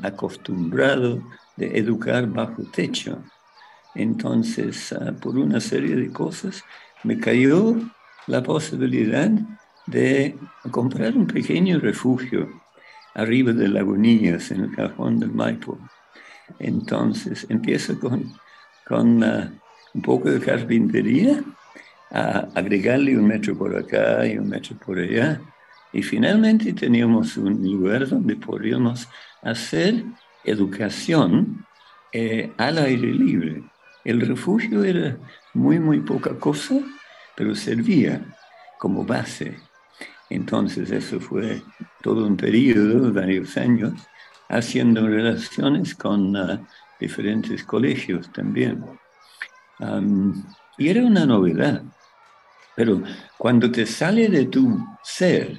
acostumbrado 0.01 1.21
de 1.57 1.77
educar 1.77 2.25
bajo 2.27 2.63
techo. 2.71 3.21
Entonces, 3.93 4.93
ah, 4.93 5.11
por 5.21 5.37
una 5.37 5.59
serie 5.59 5.95
de 5.95 6.11
cosas, 6.11 6.63
me 7.03 7.19
cayó 7.19 7.75
la 8.25 8.41
posibilidad 8.41 9.29
de 9.85 10.37
comprar 10.71 11.15
un 11.17 11.27
pequeño 11.27 11.79
refugio 11.79 12.47
arriba 13.13 13.51
de 13.51 13.67
Lagunillas, 13.67 14.51
en 14.51 14.61
el 14.61 14.71
cajón 14.75 15.19
del 15.19 15.31
Maipo. 15.31 15.77
Entonces, 16.59 17.45
empiezo 17.49 17.99
con, 17.99 18.33
con 18.85 19.23
ah, 19.23 19.51
un 19.93 20.01
poco 20.01 20.29
de 20.29 20.39
carpintería 20.39 21.43
a 22.11 22.47
agregarle 22.55 23.17
un 23.17 23.27
metro 23.27 23.57
por 23.57 23.75
acá 23.75 24.25
y 24.25 24.37
un 24.37 24.49
metro 24.49 24.75
por 24.85 24.99
allá. 24.99 25.41
Y 25.93 26.03
finalmente 26.03 26.73
teníamos 26.73 27.37
un 27.37 27.61
lugar 27.63 28.07
donde 28.07 28.35
podíamos 28.35 29.07
hacer 29.41 30.03
educación 30.43 31.65
eh, 32.11 32.51
al 32.57 32.77
aire 32.77 33.13
libre. 33.13 33.63
El 34.03 34.21
refugio 34.21 34.83
era 34.83 35.17
muy, 35.53 35.79
muy 35.79 35.99
poca 35.99 36.37
cosa, 36.39 36.75
pero 37.35 37.55
servía 37.55 38.25
como 38.79 39.05
base. 39.05 39.57
Entonces 40.29 40.91
eso 40.91 41.19
fue 41.19 41.61
todo 42.01 42.25
un 42.25 42.37
periodo, 42.37 43.11
varios 43.13 43.57
años, 43.57 43.93
haciendo 44.51 45.07
relaciones 45.07 45.95
con 45.95 46.35
ah, 46.35 46.61
diferentes 46.99 47.63
colegios 47.63 48.31
también. 48.31 48.83
y 50.77 50.89
era 50.89 51.03
una 51.03 51.25
novedad. 51.25 51.81
Pero 52.75 53.01
cuando 53.37 53.71
te 53.71 53.85
sale 53.85 54.29
de 54.29 54.45
tu 54.45 54.79
ser, 55.03 55.57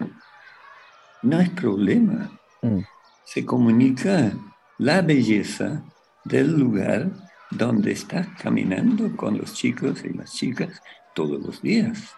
no 1.22 1.38
hay 1.38 1.48
problema. 1.48 2.30
Mm. 2.62 2.80
Se 3.24 3.44
comunica 3.44 4.32
la 4.78 5.02
belleza 5.02 5.82
del 6.24 6.58
lugar 6.58 7.10
donde 7.50 7.92
estás 7.92 8.26
caminando 8.40 9.14
con 9.16 9.38
los 9.38 9.54
chicos 9.54 10.04
y 10.04 10.10
las 10.10 10.32
chicas 10.32 10.82
todos 11.14 11.40
los 11.40 11.60
días. 11.62 12.14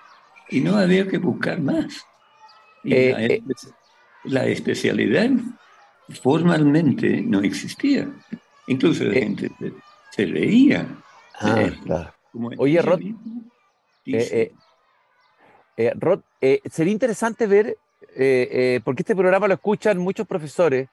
Y 0.48 0.60
no 0.60 0.76
había 0.76 1.08
que 1.08 1.18
buscar 1.18 1.60
más. 1.60 2.06
Eh, 2.84 3.14
eh. 3.18 3.42
la, 4.24 4.46
especialidad 4.46 5.30
formalmente 6.08 7.22
no 7.22 7.40
existía. 7.40 8.08
Incluso 8.66 9.04
la 9.04 9.14
eh. 9.14 9.20
gente 9.20 9.50
se, 10.10 10.26
reía. 10.26 10.86
Ah, 11.40 11.70
Oye, 12.58 12.82
Rod, 12.82 13.00
eh, 15.76 15.92
Rod, 15.96 16.20
eh, 16.40 16.60
sería 16.70 16.92
interesante 16.92 17.46
ver, 17.46 17.76
eh, 18.16 18.80
porque 18.84 19.02
este 19.02 19.16
programa 19.16 19.48
lo 19.48 19.54
escuchan 19.54 19.98
muchos 19.98 20.26
profesores, 20.26 20.88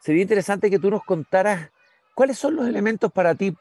sería 0.00 0.22
interesante 0.22 0.70
que 0.70 0.78
tú 0.78 0.90
nos 0.90 1.04
contaras 1.04 1.70
cuáles 2.14 2.38
son 2.38 2.56
los 2.56 2.66
elementos 2.66 3.12
para 3.12 3.34
ti 3.34 3.54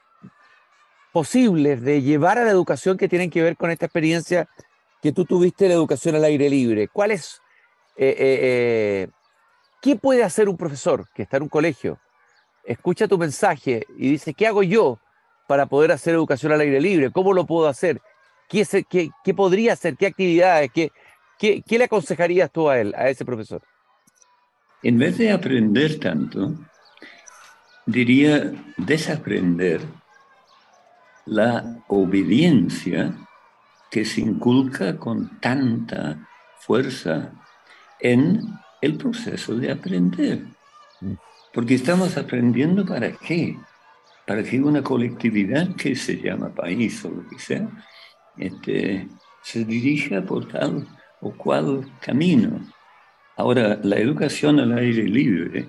posibles 1.11 1.81
de 1.81 2.01
llevar 2.01 2.37
a 2.37 2.45
la 2.45 2.51
educación 2.51 2.97
que 2.97 3.07
tienen 3.07 3.29
que 3.29 3.41
ver 3.41 3.57
con 3.57 3.69
esta 3.69 3.85
experiencia 3.85 4.47
que 5.01 5.11
tú 5.11 5.25
tuviste 5.25 5.65
de 5.65 5.69
la 5.69 5.75
educación 5.75 6.15
al 6.15 6.23
aire 6.23 6.49
libre. 6.49 6.87
¿Cuál 6.87 7.11
es, 7.11 7.41
¿Qué 9.81 9.95
puede 9.95 10.23
hacer 10.23 10.47
un 10.47 10.57
profesor 10.57 11.07
que 11.13 11.23
está 11.23 11.37
en 11.37 11.43
un 11.43 11.49
colegio? 11.49 11.99
Escucha 12.63 13.07
tu 13.07 13.17
mensaje 13.17 13.87
y 13.97 14.11
dice, 14.11 14.35
¿qué 14.35 14.45
hago 14.45 14.61
yo 14.61 14.99
para 15.47 15.65
poder 15.65 15.91
hacer 15.91 16.13
educación 16.13 16.51
al 16.51 16.61
aire 16.61 16.79
libre? 16.79 17.09
¿Cómo 17.11 17.33
lo 17.33 17.47
puedo 17.47 17.67
hacer? 17.67 17.99
¿Qué, 18.47 19.33
podría 19.35 19.73
hacer? 19.73 19.97
¿Qué 19.97 20.05
actividades? 20.05 20.69
¿Qué, 20.71 20.91
qué, 21.39 21.77
le 21.79 21.85
aconsejarías 21.85 22.51
tú 22.51 22.69
a 22.69 22.79
él, 22.79 22.93
a 22.95 23.09
ese 23.09 23.25
profesor? 23.25 23.63
En 24.83 24.99
vez 24.99 25.17
de 25.17 25.31
aprender 25.31 25.99
tanto, 25.99 26.53
diría 27.87 28.51
desaprender 28.77 29.81
la 31.25 31.83
obediencia 31.87 33.15
que 33.89 34.05
se 34.05 34.21
inculca 34.21 34.97
con 34.97 35.39
tanta 35.39 36.27
fuerza 36.59 37.31
en 37.99 38.41
el 38.81 38.97
proceso 38.97 39.55
de 39.55 39.71
aprender. 39.71 40.43
Porque 41.53 41.75
estamos 41.75 42.17
aprendiendo 42.17 42.85
para 42.85 43.11
qué? 43.11 43.57
Para 44.25 44.43
que 44.43 44.59
una 44.61 44.81
colectividad 44.81 45.75
que 45.75 45.95
se 45.95 46.17
llama 46.17 46.49
país 46.49 47.03
o 47.05 47.09
lo 47.09 47.27
que 47.27 47.39
sea, 47.39 47.67
este, 48.37 49.07
se 49.43 49.65
dirija 49.65 50.21
por 50.21 50.47
tal 50.47 50.87
o 51.19 51.31
cual 51.31 51.85
camino. 51.99 52.59
Ahora, 53.37 53.79
la 53.83 53.97
educación 53.97 54.59
al 54.59 54.77
aire 54.77 55.03
libre, 55.03 55.67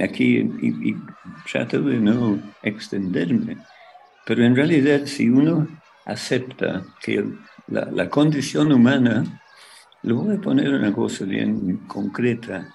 aquí, 0.00 0.38
y, 0.62 0.96
trato 1.50 1.82
de 1.82 1.98
no 1.98 2.38
extenderme, 2.62 3.58
pero 4.24 4.44
en 4.44 4.56
realidad 4.56 5.02
si 5.06 5.28
uno 5.28 5.66
acepta 6.06 6.84
que 7.02 7.24
la 7.68 8.08
condición 8.08 8.72
humana, 8.72 9.41
lo 10.02 10.16
voy 10.16 10.36
a 10.36 10.40
poner 10.40 10.74
una 10.74 10.92
cosa 10.92 11.24
bien 11.24 11.76
concreta, 11.86 12.68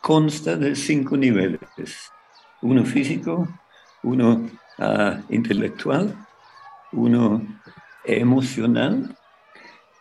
consta 0.00 0.56
de 0.56 0.74
cinco 0.76 1.16
niveles. 1.16 2.10
Uno 2.62 2.84
físico, 2.84 3.48
uno 4.02 4.48
uh, 4.78 5.22
intelectual, 5.30 6.14
uno 6.92 7.42
emocional, 8.04 9.16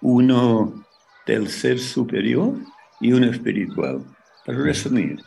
uno 0.02 0.86
del 1.26 1.48
ser 1.50 1.80
superior 1.80 2.56
y 3.00 3.14
uno 3.14 3.28
espiritual. 3.28 4.04
Para 4.46 4.58
resumir, 4.58 5.22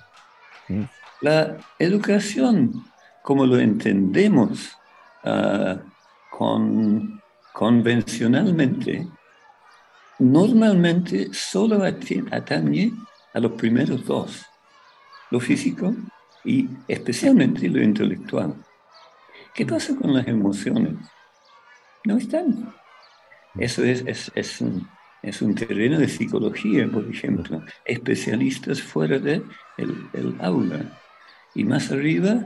la 1.21 1.57
educación, 1.79 2.85
como 3.23 3.47
lo 3.47 3.59
entendemos 3.59 4.77
ah, 5.25 5.77
con, 6.31 7.21
convencionalmente, 7.53 9.07
normalmente 10.18 11.33
solo 11.33 11.83
atañe 11.83 12.92
a 13.35 13.40
los 13.40 13.53
primeros 13.53 14.05
dos, 14.05 14.44
lo 15.31 15.40
físico 15.40 15.94
y 16.44 16.68
especialmente 16.88 17.68
lo 17.68 17.83
intelectual. 17.83 18.55
¿Qué 19.55 19.66
pasa 19.66 19.94
con 19.96 20.14
las 20.14 20.27
emociones? 20.29 20.96
no 22.05 22.16
están. 22.16 22.75
Eso 23.59 23.85
es, 23.85 24.61
un 25.42 25.55
terreno 25.55 25.98
de 25.98 26.09
psicología, 26.09 26.88
por 26.90 27.09
ejemplo, 27.09 27.62
especialistas 27.85 28.81
fuera 28.81 29.18
del 29.18 29.44
de 29.77 29.94
el 30.14 30.37
aula. 30.40 30.98
Y 31.55 31.64
más 31.64 31.90
arriba, 31.90 32.44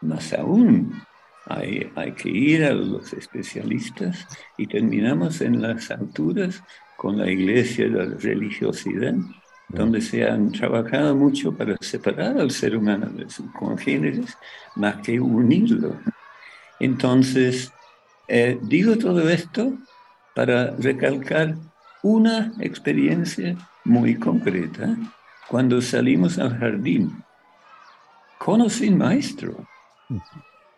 más 0.00 0.32
aún, 0.32 1.02
hay, 1.46 2.12
que 2.16 2.28
ir 2.28 2.64
a 2.64 2.72
los 2.72 3.12
especialistas 3.12 4.26
y 4.56 4.66
terminamos 4.66 5.40
en 5.40 5.62
las 5.62 5.90
alturas 5.90 6.62
con 6.96 7.18
la 7.18 7.30
iglesia, 7.30 7.86
la 7.86 8.04
religiosidad 8.04 9.14
donde 9.68 10.00
se 10.00 10.28
han 10.28 10.52
trabajado 10.52 11.14
mucho 11.16 11.56
para 11.56 11.76
separar 11.80 12.38
al 12.38 12.50
ser 12.50 12.76
humano 12.76 13.06
de 13.06 13.28
sus 13.28 13.50
congéneres, 13.52 14.36
más 14.76 14.96
que 15.02 15.18
unirlo. 15.20 15.96
Entonces, 16.78 17.72
eh, 18.28 18.58
digo 18.62 18.96
todo 18.96 19.28
esto 19.28 19.72
para 20.34 20.70
recalcar 20.76 21.56
una 22.02 22.52
experiencia 22.60 23.56
muy 23.84 24.16
concreta 24.16 24.96
cuando 25.48 25.80
salimos 25.80 26.38
al 26.38 26.58
jardín, 26.58 27.24
con 28.38 28.60
o 28.60 28.68
sin 28.68 28.98
maestro. 28.98 29.66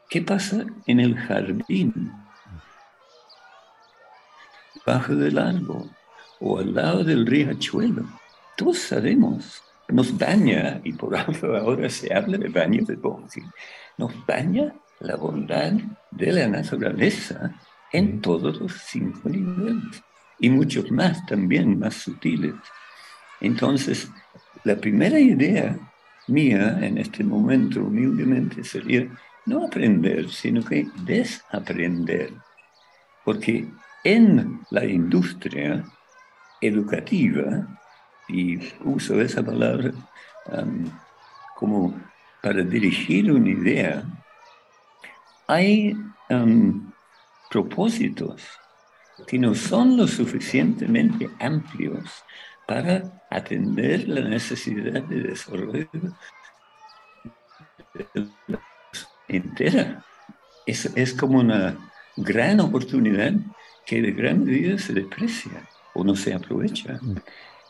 ¿Qué 0.09 0.23
pasa 0.23 0.64
en 0.87 1.01
el 1.01 1.16
jardín? 1.16 2.12
Bajo 4.87 5.14
del 5.14 5.38
árbol 5.38 5.90
o 6.40 6.59
al 6.59 6.75
lado 6.75 7.05
del 7.05 7.27
riachuelo 7.27 8.07
todos 8.59 8.79
sabemos, 8.79 9.62
nos 9.87 10.18
daña, 10.18 10.81
y 10.83 10.92
por 10.92 11.14
algo 11.14 11.57
ahora 11.57 11.88
se 11.88 12.12
habla 12.12 12.37
de 12.38 12.49
baño 12.49 12.85
de 12.85 12.97
bosque, 12.97 13.40
nos 13.97 14.12
daña 14.27 14.75
la 14.99 15.14
bondad 15.14 15.75
de 16.11 16.33
la 16.33 16.49
naturaleza 16.49 17.55
en 17.92 18.21
todos 18.21 18.61
los 18.61 18.73
cinco 18.73 19.29
niveles 19.29 20.03
y 20.40 20.51
muchos 20.51 20.90
más 20.90 21.25
también, 21.27 21.79
más 21.79 21.94
sutiles. 21.94 22.55
Entonces, 23.40 24.11
la 24.64 24.75
primera 24.75 25.21
idea 25.21 25.79
mía 26.27 26.81
en 26.83 26.99
este 26.99 27.23
momento 27.23 27.81
humildemente 27.81 28.64
sería 28.64 29.09
no 29.48 29.66
aprender, 29.66 30.28
sino 30.30 30.62
que 30.62 30.87
desaprender. 31.02 32.32
Porque 33.24 33.66
en 34.04 34.61
la 34.70 34.84
industria 34.84 35.84
educativa 36.61 37.66
y 38.28 38.58
uso 38.84 39.20
esa 39.20 39.42
palabra 39.42 39.92
como 41.56 41.94
para 42.42 42.62
dirigir 42.62 43.32
una 43.32 43.48
idea, 43.48 44.04
hay 45.46 45.96
propósitos 47.50 48.46
que 49.26 49.38
no 49.38 49.54
son 49.54 49.96
lo 49.96 50.06
suficientemente 50.06 51.28
amplios 51.40 52.24
para 52.66 53.24
atender 53.30 54.08
la 54.08 54.20
necesidad 54.28 55.02
de 55.02 55.22
desarrollo 55.22 55.88
entera. 59.29 60.05
Es, 60.67 60.87
es 60.97 61.14
como 61.14 61.38
una 61.38 61.77
gran 62.17 62.61
oportunidad 62.61 63.33
que 63.87 64.03
de 64.03 64.12
gran 64.12 64.45
medida 64.45 64.77
se 64.79 64.93
deprecia 64.93 65.69
o 65.95 66.05
no 66.05 66.14
se 66.14 66.35
aprovecha. 66.35 67.01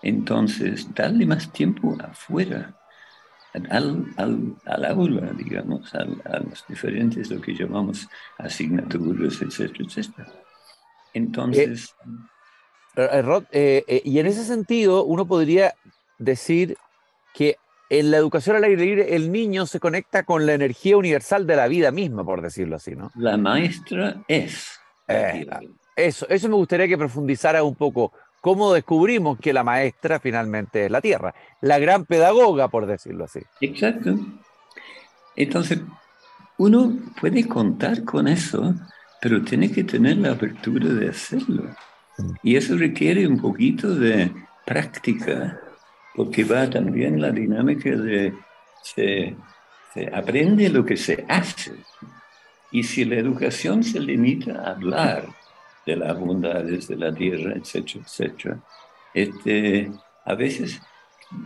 Entonces, 0.02 0.92
darle 0.94 1.26
más 1.26 1.52
tiempo 1.52 1.96
afuera, 2.00 2.74
al, 3.70 4.06
al, 4.16 4.56
al 4.64 4.84
aula, 4.84 5.32
digamos, 5.32 5.94
al, 5.94 6.20
a 6.24 6.38
los 6.40 6.64
diferentes, 6.68 7.30
lo 7.30 7.40
que 7.40 7.54
llamamos 7.54 8.08
asignaturas, 8.36 9.40
etcétera, 9.42 9.84
etcétera. 9.86 10.32
Entonces... 11.14 11.94
Eh, 12.96 13.08
eh, 13.12 13.22
Rod, 13.22 13.44
eh, 13.52 14.02
y 14.04 14.18
en 14.18 14.26
ese 14.26 14.44
sentido, 14.44 15.04
uno 15.04 15.26
podría 15.26 15.74
decir 16.18 16.76
que 17.32 17.56
en 17.90 18.10
la 18.10 18.16
educación 18.18 18.56
al 18.56 18.64
aire 18.64 18.84
libre 18.84 19.16
el 19.16 19.32
niño 19.32 19.66
se 19.66 19.80
conecta 19.80 20.24
con 20.24 20.46
la 20.46 20.54
energía 20.54 20.96
universal 20.96 21.46
de 21.46 21.56
la 21.56 21.68
vida 21.68 21.90
misma, 21.90 22.24
por 22.24 22.42
decirlo 22.42 22.76
así, 22.76 22.94
¿no? 22.94 23.10
La 23.14 23.36
maestra 23.36 24.22
es. 24.28 24.78
eso, 25.96 26.28
eso 26.28 26.48
me 26.48 26.54
gustaría 26.54 26.88
que 26.88 26.98
profundizara 26.98 27.62
un 27.62 27.74
poco 27.74 28.12
cómo 28.40 28.72
descubrimos 28.72 29.38
que 29.38 29.52
la 29.52 29.64
maestra 29.64 30.20
finalmente 30.20 30.86
es 30.86 30.90
la 30.90 31.00
tierra, 31.00 31.34
la 31.60 31.78
gran 31.78 32.04
pedagoga, 32.04 32.68
por 32.68 32.86
decirlo 32.86 33.24
así. 33.24 33.40
Exacto. 33.60 34.16
Entonces, 35.36 35.80
uno 36.58 36.98
puede 37.20 37.46
contar 37.46 38.04
con 38.04 38.28
eso, 38.28 38.74
pero 39.20 39.42
tiene 39.42 39.70
que 39.70 39.84
tener 39.84 40.18
la 40.18 40.32
apertura 40.32 40.88
de 40.88 41.08
hacerlo. 41.08 41.64
Y 42.42 42.56
eso 42.56 42.76
requiere 42.76 43.26
un 43.26 43.40
poquito 43.40 43.94
de 43.94 44.32
práctica, 44.66 45.60
porque 46.18 46.42
va 46.42 46.68
también 46.68 47.20
la 47.20 47.30
dinámica 47.30 47.90
de 47.90 48.34
se, 48.82 49.36
se 49.94 50.10
aprende 50.12 50.68
lo 50.68 50.84
que 50.84 50.96
se 50.96 51.24
hace. 51.28 51.74
Y 52.72 52.82
si 52.82 53.04
la 53.04 53.14
educación 53.14 53.84
se 53.84 54.00
limita 54.00 54.52
a 54.60 54.70
hablar, 54.72 55.28
de 55.86 55.94
las 55.94 56.18
bondades 56.18 56.88
de 56.88 56.96
la 56.96 57.14
tierra, 57.14 57.54
etcétera, 57.54 58.04
etcétera. 58.04 58.58
Este, 59.14 59.90
a 60.24 60.34
veces 60.34 60.82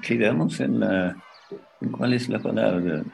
quedamos 0.01 0.59
en 0.59 0.81
la, 0.81 1.17
¿cuál 1.93 2.15
es 2.15 2.31
la 2.31 2.39
palabra? 2.39 3.05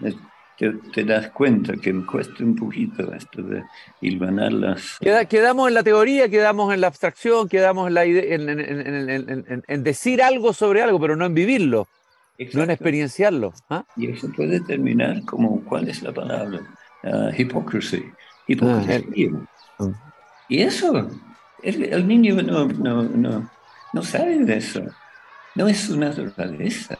Te, 0.58 0.72
te, 0.92 1.04
das 1.04 1.30
cuenta 1.30 1.74
que 1.76 1.92
me 1.92 2.04
cuesta 2.04 2.42
un 2.42 2.56
poquito 2.56 3.12
esto 3.12 3.42
de 3.42 3.62
hilvanar 4.00 4.52
las... 4.52 4.98
quedamos 5.28 5.68
en 5.68 5.74
la 5.74 5.84
teoría, 5.84 6.28
quedamos 6.28 6.74
en 6.74 6.80
la 6.80 6.88
abstracción, 6.88 7.48
quedamos 7.48 7.86
en, 7.86 7.94
la 7.94 8.04
en, 8.04 8.48
en, 8.48 9.64
en, 9.68 9.84
decir 9.84 10.20
algo 10.20 10.52
sobre 10.52 10.82
algo, 10.82 10.98
pero 10.98 11.14
no 11.14 11.26
en 11.26 11.34
vivirlo, 11.34 11.86
no 12.54 12.62
en 12.64 12.70
experienciarlo. 12.70 13.52
¿ah? 13.70 13.84
Y 13.96 14.10
eso 14.10 14.32
puede 14.32 14.60
terminar 14.60 15.22
como, 15.26 15.64
¿cuál 15.64 15.88
es 15.88 16.02
la 16.02 16.12
palabra? 16.12 16.60
Uh, 17.04 17.30
hipocresy. 17.36 18.10
Hipocresía. 18.48 19.30
Ah, 19.78 19.86
y 20.48 20.62
eso, 20.62 21.08
el, 21.62 22.08
niño 22.08 22.42
no, 22.42 22.66
no, 22.66 23.02
no, 23.02 23.50
no 23.92 24.02
sabe 24.02 24.38
de 24.38 24.56
eso. 24.56 24.82
No 25.54 25.68
es 25.68 25.80
su 25.80 25.98
naturaleza. 25.98 26.96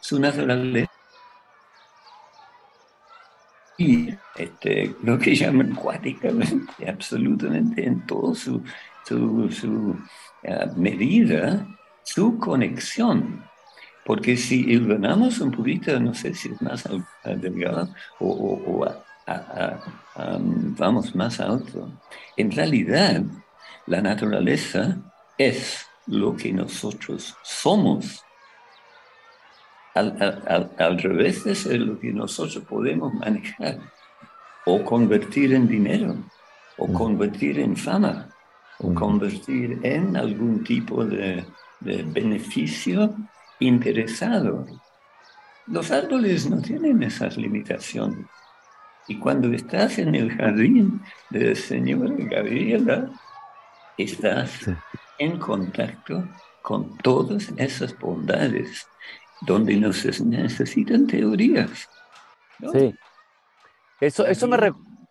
Su 0.00 0.18
naturaleza. 0.18 0.90
Y 3.76 4.10
este, 4.36 4.94
lo 5.02 5.18
que 5.18 5.34
llaman 5.34 5.74
cuáticamente, 5.74 6.88
absolutamente 6.88 7.84
en 7.84 8.06
todo 8.06 8.34
su, 8.34 8.62
su, 9.06 9.50
su 9.50 9.70
uh, 9.70 10.76
medida, 10.76 11.66
su 12.04 12.38
conexión. 12.38 13.42
Porque 14.04 14.36
si 14.36 14.60
iluminamos 14.60 15.40
un 15.40 15.50
poquito, 15.50 15.98
no 15.98 16.14
sé 16.14 16.34
si 16.34 16.50
es 16.50 16.60
más 16.60 16.88
delgado 17.24 17.88
o, 18.20 18.28
o, 18.28 18.84
o 18.84 19.04
vamos 20.78 21.14
más 21.14 21.40
alto. 21.40 21.90
En 22.36 22.50
realidad, 22.50 23.22
la 23.86 24.02
naturaleza 24.02 24.98
es 25.38 25.86
lo 26.06 26.36
que 26.36 26.52
nosotros 26.52 27.34
somos. 27.42 28.22
Al, 29.94 30.72
al, 30.78 30.98
revés 30.98 31.44
de 31.44 31.54
ser 31.54 31.80
lo 31.80 32.00
que 32.00 32.12
nosotros 32.12 32.64
podemos 32.64 33.14
manejar 33.14 33.78
o 34.66 34.84
convertir 34.84 35.52
en 35.52 35.68
dinero 35.68 36.16
o 36.76 36.92
convertir 36.92 37.60
en 37.60 37.76
fama 37.76 38.28
o 38.80 38.92
convertir 38.92 39.78
en 39.84 40.16
algún 40.16 40.64
tipo 40.64 41.04
de, 41.04 41.44
de 41.78 42.02
beneficio 42.02 43.14
interesado. 43.60 44.66
Los 45.66 45.90
árboles 45.90 46.50
no 46.50 46.60
tienen 46.60 47.02
esas 47.02 47.36
limitaciones. 47.36 48.26
Y 49.06 49.18
cuando 49.18 49.52
estás 49.52 49.98
en 49.98 50.14
el 50.14 50.32
jardín 50.32 51.00
del 51.30 51.54
Señor 51.54 52.16
Gabriela, 52.28 53.10
estás 53.96 54.70
en 55.18 55.38
contacto 55.38 56.26
con 56.62 56.96
todas 56.98 57.52
esas 57.56 57.96
bondades 57.98 58.88
donde 59.40 59.76
no 59.76 59.92
se 59.92 60.24
necesitan 60.24 61.06
teorías. 61.06 61.88
Sí. 62.72 62.94
Eso, 64.00 64.26
eso, 64.26 64.46
me 64.48 64.56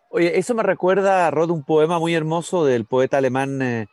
Oye, 0.09 0.37
eso 0.37 0.53
me 0.53 0.63
recuerda, 0.63 1.29
Rod, 1.31 1.49
un 1.49 1.63
poema 1.63 1.97
muy 1.97 2.13
hermoso 2.13 2.65
del 2.65 2.85
poeta 2.85 3.17
alemán 3.17 3.61
eh, 3.61 3.87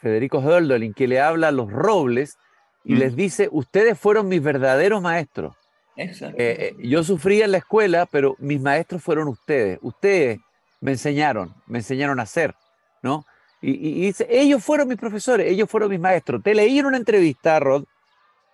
Federico 0.00 0.38
Hölderlin, 0.40 0.94
que 0.94 1.06
le 1.06 1.20
habla 1.20 1.48
a 1.48 1.52
los 1.52 1.70
robles 1.70 2.38
y 2.84 2.94
mm. 2.94 2.98
les 2.98 3.16
dice, 3.16 3.48
ustedes 3.52 3.98
fueron 3.98 4.28
mis 4.28 4.42
verdaderos 4.42 5.00
maestros. 5.00 5.54
Eh, 5.96 6.10
eh, 6.36 6.76
yo 6.78 7.04
sufría 7.04 7.44
en 7.44 7.52
la 7.52 7.58
escuela, 7.58 8.06
pero 8.06 8.34
mis 8.38 8.60
maestros 8.60 9.02
fueron 9.02 9.28
ustedes. 9.28 9.78
Ustedes 9.82 10.40
me 10.80 10.92
enseñaron, 10.92 11.54
me 11.66 11.78
enseñaron 11.78 12.18
a 12.18 12.24
hacer, 12.24 12.54
¿no? 13.02 13.24
Y, 13.62 14.06
dice, 14.06 14.26
ellos 14.30 14.64
fueron 14.64 14.88
mis 14.88 14.96
profesores, 14.96 15.46
ellos 15.46 15.68
fueron 15.68 15.90
mis 15.90 16.00
maestros. 16.00 16.42
Te 16.42 16.54
leí 16.54 16.78
en 16.78 16.86
una 16.86 16.96
entrevista, 16.96 17.60
Rod, 17.60 17.84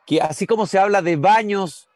que 0.07 0.21
así 0.21 0.47
como 0.47 0.67
se 0.67 0.79
habla 0.79 1.03
de 1.03 1.17
baños 1.17 1.89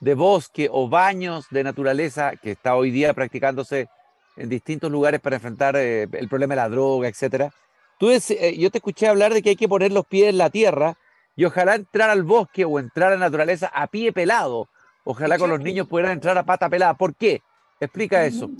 de 0.00 0.14
bosque 0.14 0.68
o 0.72 0.88
baños 0.88 1.46
de 1.50 1.62
naturaleza, 1.62 2.32
que 2.36 2.52
está 2.52 2.74
hoy 2.74 2.90
día 2.90 3.12
practicándose 3.12 3.88
en 4.36 4.48
distintos 4.48 4.90
lugares 4.90 5.20
para 5.20 5.36
enfrentar 5.36 5.76
eh, 5.76 6.08
el 6.12 6.28
problema 6.28 6.54
de 6.54 6.60
la 6.62 6.68
droga, 6.70 7.08
etcétera. 7.08 7.52
Tú 7.98 8.10
yo 8.10 8.70
te 8.70 8.78
escuché 8.78 9.08
hablar 9.08 9.34
de 9.34 9.42
que 9.42 9.50
hay 9.50 9.56
que 9.56 9.68
poner 9.68 9.92
los 9.92 10.06
pies 10.06 10.30
en 10.30 10.38
la 10.38 10.48
tierra 10.48 10.96
y 11.36 11.44
ojalá 11.44 11.74
entrar 11.74 12.08
al 12.08 12.22
bosque 12.22 12.64
o 12.64 12.78
entrar 12.78 13.12
a 13.12 13.16
la 13.16 13.26
naturaleza 13.26 13.66
a 13.68 13.86
pie 13.86 14.12
pelado, 14.12 14.68
Ojalá 15.04 15.38
con 15.38 15.50
los 15.50 15.60
niños 15.60 15.88
pudieran 15.88 16.12
entrar 16.12 16.36
a 16.36 16.44
pata 16.44 16.68
pelada. 16.68 16.94
¿Por 16.94 17.14
qué? 17.14 17.42
Explica 17.80 18.24
eso. 18.24 18.50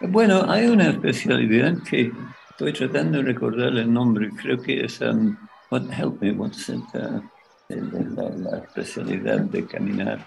Bueno, 0.00 0.44
hay 0.48 0.66
una 0.66 0.90
especialidad 0.90 1.78
que 1.88 2.12
estoy 2.50 2.72
tratando 2.72 3.18
de 3.18 3.24
recordar 3.24 3.68
el 3.68 3.92
nombre. 3.92 4.30
Creo 4.40 4.60
que 4.60 4.84
es 4.84 5.00
um, 5.00 5.36
what 5.70 5.82
help 5.90 6.20
me, 6.20 6.32
what's 6.32 6.68
it, 6.68 6.82
uh, 6.94 7.20
la, 7.68 8.58
especialidad 8.58 9.40
de 9.40 9.66
caminar. 9.66 10.26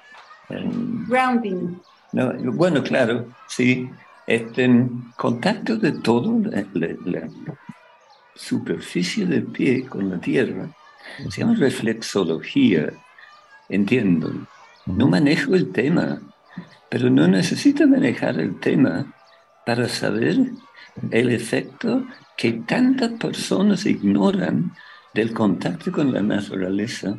Grounding. 0.50 1.80
No, 2.14 2.34
bueno, 2.54 2.82
claro, 2.84 3.28
sí. 3.48 3.90
Este, 4.26 4.70
contacto 5.16 5.78
de 5.78 5.94
todo, 5.94 6.42
la, 6.74 7.30
superficie 8.36 9.26
del 9.26 9.44
pie 9.46 9.86
con 9.86 10.10
la 10.10 10.20
tierra, 10.20 10.70
se 11.30 11.42
llama 11.42 11.56
reflexología. 11.56 12.94
Entiendo. 13.70 14.32
No 14.86 15.08
manejo 15.08 15.56
el 15.56 15.72
tema, 15.72 16.22
pero 16.90 17.10
no 17.10 17.28
necesito 17.28 17.88
manejar 17.88 18.40
el 18.40 18.60
tema 18.60 19.14
para 19.66 19.90
saber 19.90 20.38
el 21.12 21.32
efecto 21.32 22.06
que 22.38 22.54
tantas 22.54 23.12
personas 23.14 23.86
ignoran 23.86 24.72
del 25.18 25.34
contacto 25.34 25.92
con 25.92 26.14
la 26.14 26.22
naturaleza. 26.22 27.18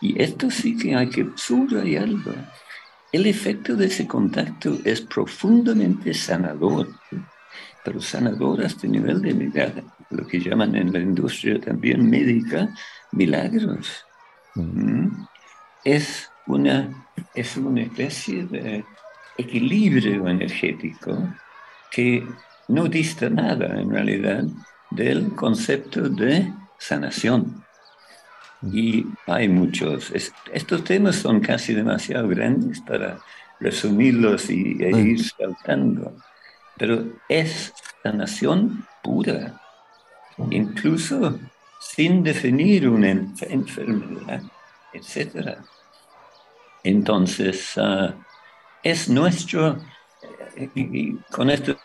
Y 0.00 0.20
esto 0.22 0.50
sí 0.50 0.76
que 0.76 0.94
hay 0.94 1.10
que 1.10 1.28
subrayarlo. 1.34 2.32
El 3.12 3.26
efecto 3.26 3.74
de 3.74 3.86
ese 3.86 4.06
contacto 4.06 4.78
es 4.84 5.00
profundamente 5.00 6.14
sanador, 6.14 6.88
pero 7.84 8.00
sanador 8.00 8.64
hasta 8.64 8.86
el 8.86 8.92
nivel 8.92 9.20
de 9.20 9.82
lo 10.10 10.26
que 10.28 10.38
llaman 10.38 10.76
en 10.76 10.92
la 10.92 11.00
industria 11.00 11.60
también 11.60 12.08
médica 12.08 12.72
milagros. 13.10 14.04
Mm. 14.54 14.62
Mm. 14.62 15.28
Es, 15.84 16.30
una, 16.46 17.08
es 17.34 17.56
una 17.56 17.82
especie 17.82 18.44
de 18.46 18.84
equilibrio 19.36 20.28
energético 20.28 21.34
que 21.90 22.24
no 22.68 22.86
dista 22.86 23.28
nada 23.28 23.80
en 23.80 23.90
realidad 23.90 24.44
del 24.92 25.34
concepto 25.34 26.08
de 26.08 26.52
sanación. 26.80 27.64
Y 28.62 29.06
hay 29.26 29.48
muchos. 29.48 30.12
estos 30.52 30.84
temas 30.84 31.16
son 31.16 31.40
casi 31.40 31.72
demasiado 31.72 32.28
grandes 32.28 32.80
para 32.80 33.18
resumirlos 33.60 34.50
y, 34.50 34.76
e 34.82 34.90
ir 34.90 35.24
saltando. 35.24 36.16
Pero 36.76 37.04
es 37.28 37.72
sanación 38.02 38.86
pura, 39.02 39.60
incluso 40.50 41.38
sin 41.78 42.22
definir 42.22 42.88
una 42.88 43.10
enfermedad, 43.10 44.42
etc. 44.92 45.58
Entonces, 46.82 47.76
ah, 47.78 48.14
es 48.82 49.08
nuestro, 49.08 49.78
eh, 50.56 50.70
y, 50.74 51.16
con 51.30 51.50
esto 51.50 51.76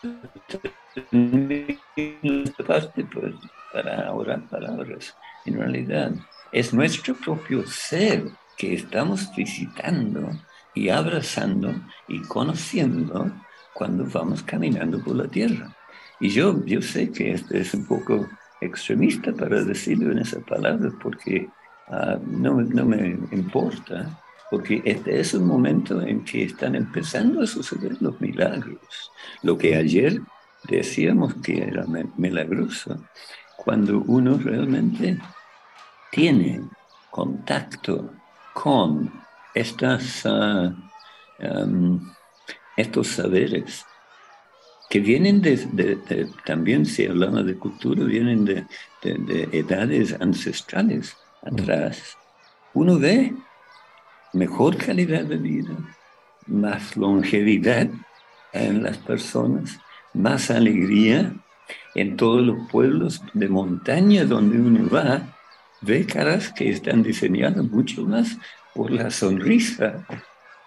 parte 2.65 3.05
pues, 3.05 3.33
para 3.75 4.13
orar 4.13 4.41
palabras, 4.47 5.13
en 5.45 5.59
realidad 5.59 6.13
es 6.53 6.73
nuestro 6.73 7.13
propio 7.13 7.67
ser 7.67 8.23
que 8.57 8.73
estamos 8.73 9.29
visitando 9.35 10.31
y 10.73 10.87
abrazando 10.87 11.73
y 12.07 12.21
conociendo 12.21 13.29
cuando 13.73 14.05
vamos 14.05 14.41
caminando 14.43 15.03
por 15.03 15.17
la 15.17 15.27
tierra. 15.27 15.75
Y 16.21 16.29
yo, 16.29 16.63
yo 16.65 16.81
sé 16.81 17.11
que 17.11 17.33
este 17.33 17.59
es 17.59 17.73
un 17.73 17.85
poco 17.85 18.25
extremista 18.61 19.33
para 19.33 19.61
decirlo 19.61 20.13
en 20.13 20.19
esas 20.19 20.41
palabras 20.45 20.93
porque 21.03 21.49
ah, 21.89 22.17
no, 22.25 22.61
no 22.61 22.85
me 22.85 23.09
importa, 23.33 24.17
porque 24.49 24.81
este 24.85 25.19
es 25.19 25.33
un 25.33 25.47
momento 25.47 26.01
en 26.01 26.23
que 26.23 26.45
están 26.45 26.75
empezando 26.75 27.41
a 27.41 27.47
suceder 27.47 27.97
los 27.99 28.21
milagros. 28.21 29.11
Lo 29.43 29.57
que 29.57 29.75
ayer 29.75 30.21
decíamos 30.69 31.33
que 31.43 31.61
era 31.61 31.85
milagroso, 32.17 32.97
cuando 33.57 33.99
uno 34.07 34.37
realmente 34.37 35.17
tiene 36.11 36.61
contacto 37.11 38.11
con 38.53 39.11
estas, 39.53 40.25
ah, 40.25 40.73
estos 42.77 43.07
saberes 43.07 43.85
que 44.89 44.99
vienen 44.99 45.41
de, 45.41 46.29
también 46.45 46.85
si 46.85 47.05
hablamos 47.05 47.45
de 47.45 47.57
cultura, 47.57 48.03
vienen 48.03 48.45
de, 48.45 48.65
edades 49.51 50.15
ancestrales 50.19 51.15
atrás. 51.41 52.17
Uno 52.73 52.99
ve 52.99 53.33
mejor 54.33 54.77
calidad 54.77 55.23
de 55.23 55.37
vida, 55.37 55.75
más 56.47 56.95
longevidad 56.97 57.89
en 58.53 58.83
las 58.83 58.97
personas, 58.97 59.79
más 60.13 60.49
alegría 60.49 61.35
en 61.93 62.17
todos 62.17 62.45
los 62.45 62.69
pueblos 62.69 63.21
de 63.33 63.49
montaña 63.49 64.25
donde 64.25 64.59
uno 64.59 64.89
va, 64.89 65.21
ve 65.81 66.05
caras 66.05 66.51
que 66.51 66.69
están 66.69 67.03
diseñadas 67.03 67.63
mucho 67.65 68.03
más 68.03 68.37
por 68.73 68.91
la 68.91 69.09
sonrisa 69.09 70.05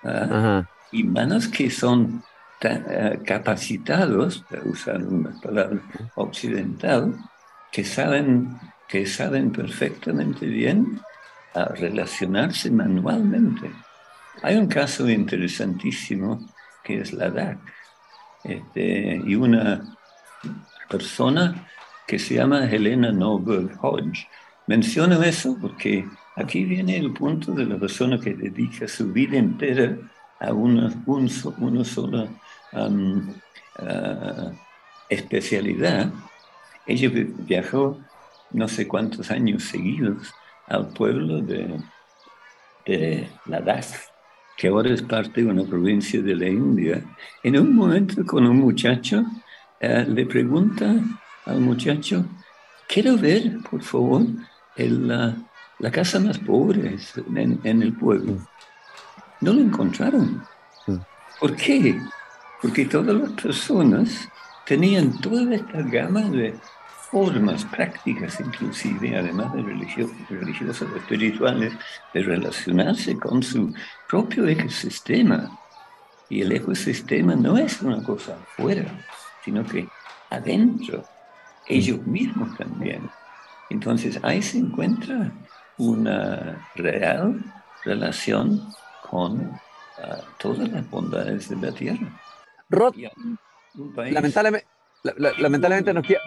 ¿ah? 0.05 0.65
y 0.91 1.05
manos 1.05 1.49
que 1.49 1.71
son 1.71 2.23
eh, 2.61 3.21
capacitados, 3.25 4.45
para 4.51 4.63
usar 4.65 5.03
una 5.03 5.31
palabra 5.41 5.81
occidental, 6.17 7.15
que 7.71 7.85
saben, 7.85 8.59
que 8.89 9.07
saben 9.07 9.53
perfectamente 9.53 10.47
bien 10.47 11.01
a 11.55 11.67
relacionarse 11.67 12.71
manualmente. 12.71 13.71
Hay 14.43 14.57
un 14.57 14.67
caso 14.67 15.09
interesantísimo 15.09 16.41
que 16.83 17.01
es 17.01 17.13
la 17.13 17.31
DAC, 17.31 17.59
este, 18.43 19.23
y 19.25 19.35
una 19.37 19.97
persona 20.89 21.69
que 22.07 22.19
se 22.19 22.35
llama 22.35 22.65
Helena 22.65 23.13
Noble 23.13 23.69
Hodge. 23.81 24.27
Menciono 24.67 25.23
eso 25.23 25.57
porque 25.61 26.07
aquí 26.37 26.65
viene 26.65 26.97
el 26.97 27.13
punto 27.13 27.53
de 27.53 27.67
la 27.67 27.77
persona 27.77 28.19
que 28.19 28.35
dedica 28.35 28.89
su 28.89 29.13
vida 29.13 29.37
entera 29.37 29.97
a 30.41 30.53
una, 30.53 30.93
una 31.07 31.85
sola 31.85 32.29
uh, 32.73 34.53
especialidad. 35.09 36.11
Ella 36.87 37.11
viajó 37.13 37.99
no 38.51 38.69
sé 38.69 38.89
cuántos 38.89 39.31
años 39.31 39.65
seguidos 39.65 40.33
al 40.67 40.89
pueblo 40.89 41.41
de, 41.41 41.79
de 42.87 43.29
Ladakh, 43.47 43.87
que 44.57 44.69
ahora 44.69 44.91
es 44.91 45.03
parte 45.03 45.43
de 45.43 45.51
una 45.51 45.65
provincia 45.65 46.23
de 46.23 46.35
la 46.35 46.49
India. 46.49 47.03
En 47.43 47.59
un 47.59 47.75
momento 47.75 48.25
con 48.25 48.47
un 48.47 48.59
muchacho 48.59 49.25
eh, 49.81 50.05
le 50.09 50.27
pregunta 50.27 50.95
al 51.47 51.61
muchacho, 51.61 52.25
quiero 52.89 53.17
ver, 53.17 53.59
por 53.71 53.83
favor, 53.83 54.23
la, 54.77 55.37
la, 55.79 55.91
casa 55.91 56.21
más 56.21 56.39
pobre 56.39 56.97
en, 57.35 57.61
en, 57.65 57.83
el 57.83 57.93
pueblo. 57.93 58.39
No 59.41 59.53
lo 59.53 59.61
encontraron. 59.61 60.43
¿Por 61.41 61.57
qué? 61.57 62.01
Porque 62.61 62.85
todas 62.85 63.15
las 63.15 63.33
personas 63.33 64.29
tenían 64.67 65.19
toda 65.21 65.55
esta 65.55 65.83
gama 65.83 66.23
de 66.23 66.55
formas 67.11 67.65
prácticas, 67.65 68.39
inclusive, 68.41 69.17
además 69.17 69.55
de 69.55 69.63
religiosas, 69.63 70.89
espirituales, 70.97 71.73
de 72.13 72.23
relacionarse 72.23 73.17
con 73.17 73.43
su 73.43 73.73
propio 74.09 74.47
ecosistema. 74.47 75.59
Y 76.29 76.43
el 76.43 76.53
ecosistema 76.53 77.35
no 77.35 77.57
es 77.57 77.81
una 77.81 78.03
cosa 78.03 78.37
afuera, 78.43 78.85
sino 79.49 79.65
que 79.65 79.89
adentro, 80.29 81.03
ellos 81.67 82.07
mismos 82.07 82.55
también. 82.59 83.09
Entonces 83.71 84.21
ahí 84.23 84.43
se 84.43 84.59
encuentra 84.59 85.33
una 85.79 86.69
real 86.75 87.43
relación 87.83 88.61
con 89.09 89.59
ah, 90.03 90.19
todas 90.39 90.69
las 90.69 90.89
bondades 90.91 91.49
de 91.49 91.57
la 91.57 91.73
tierra. 91.73 92.21
Rod, 92.69 92.95
lamentablemente, 93.97 94.67
lamentablemente 95.39 95.95
nos 95.95 96.07
queda... 96.07 96.21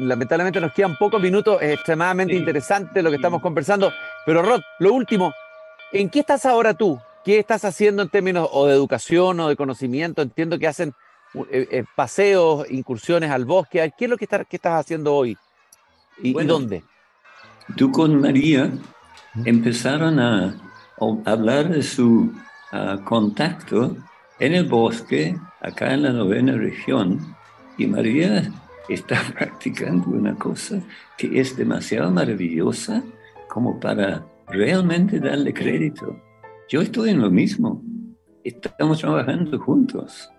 lamentablemente 0.00 0.60
nos 0.60 0.72
quedan 0.72 0.96
pocos 0.96 1.22
minutos, 1.22 1.62
es 1.62 1.74
extremadamente 1.74 2.34
interesante 2.34 3.02
lo 3.02 3.10
que 3.10 3.16
estamos 3.16 3.40
conversando, 3.40 3.92
pero 4.26 4.42
Rod, 4.42 4.62
lo 4.80 4.92
último, 4.94 5.32
¿en 5.92 6.10
qué 6.10 6.20
estás 6.20 6.44
ahora 6.44 6.74
tú? 6.74 6.98
¿Qué 7.24 7.38
estás 7.38 7.64
haciendo 7.64 8.02
en 8.02 8.08
términos 8.08 8.48
o 8.50 8.66
de 8.66 8.74
educación 8.74 9.38
o 9.38 9.48
de 9.48 9.54
conocimiento? 9.54 10.22
Entiendo 10.22 10.58
que 10.58 10.66
hacen 10.66 10.92
eh, 11.34 11.68
eh, 11.70 11.84
paseos, 11.94 12.70
incursiones 12.70 13.30
al 13.30 13.44
bosque. 13.44 13.92
¿Qué 13.96 14.04
es 14.04 14.10
lo 14.10 14.16
que, 14.16 14.24
está, 14.24 14.44
estás 14.50 14.80
haciendo 14.80 15.14
hoy? 15.14 15.36
¿Y, 16.22 16.32
dónde? 16.44 16.82
Tú 17.76 17.92
con 17.92 18.20
María 18.20 18.72
empezaron 19.44 20.18
a, 20.18 20.56
hablar 21.26 21.68
de 21.68 21.82
su 21.82 22.32
contacto 23.04 23.96
en 24.40 24.54
el 24.54 24.64
bosque, 24.64 25.36
acá 25.60 25.94
en 25.94 26.02
la 26.02 26.12
novena 26.12 26.52
región, 26.54 27.36
y 27.76 27.86
María 27.86 28.50
está 28.88 29.22
practicando 29.38 30.08
una 30.08 30.34
cosa 30.34 30.80
que 31.16 31.38
es 31.38 31.56
demasiado 31.56 32.10
maravillosa 32.10 33.02
como 33.48 33.78
para 33.78 34.26
realmente 34.48 35.20
darle 35.20 35.52
crédito. 35.52 36.20
Yo 36.68 36.80
estoy 36.82 37.10
en 37.10 37.20
lo 37.20 37.30
mismo. 37.30 37.82
Estamos 38.44 39.00
trabajando 39.00 39.58
juntos 39.58 40.30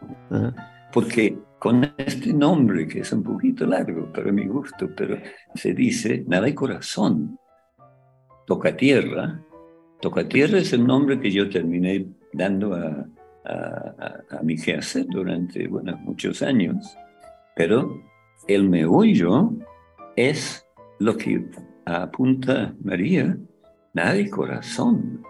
porque 0.94 1.38
con 1.60 1.94
este 1.98 2.34
nombre, 2.34 2.88
que 2.88 3.00
es 3.00 3.12
un 3.12 3.24
poquito 3.24 3.66
largo 3.66 4.12
para 4.12 4.32
mi 4.32 4.48
gusto, 4.48 4.90
pero 4.96 5.18
se 5.56 5.74
dice, 5.74 6.24
nada 6.28 6.46
de 6.46 6.56
corazón, 6.56 7.38
toca 8.46 8.76
tierra, 8.76 9.42
Tocatierra 10.02 10.60
es 10.60 10.72
el 10.72 10.88
nombre 10.88 11.20
que 11.20 11.30
yo 11.30 11.50
terminé 11.50 12.08
dando 12.32 12.74
a, 12.74 13.06
a, 13.46 14.42
mi 14.44 14.56
quehacer 14.56 15.06
durante 15.08 15.68
bueno, 15.68 15.98
muchos 15.98 16.42
años, 16.42 16.98
pero 17.56 18.02
el 18.48 18.70
meollo 18.70 19.52
es 20.16 20.66
lo 21.00 21.18
que 21.18 21.44
apunta 21.86 22.74
María, 22.82 23.38
nada 23.94 24.18
y 24.18 24.30
corazón. 24.30 25.22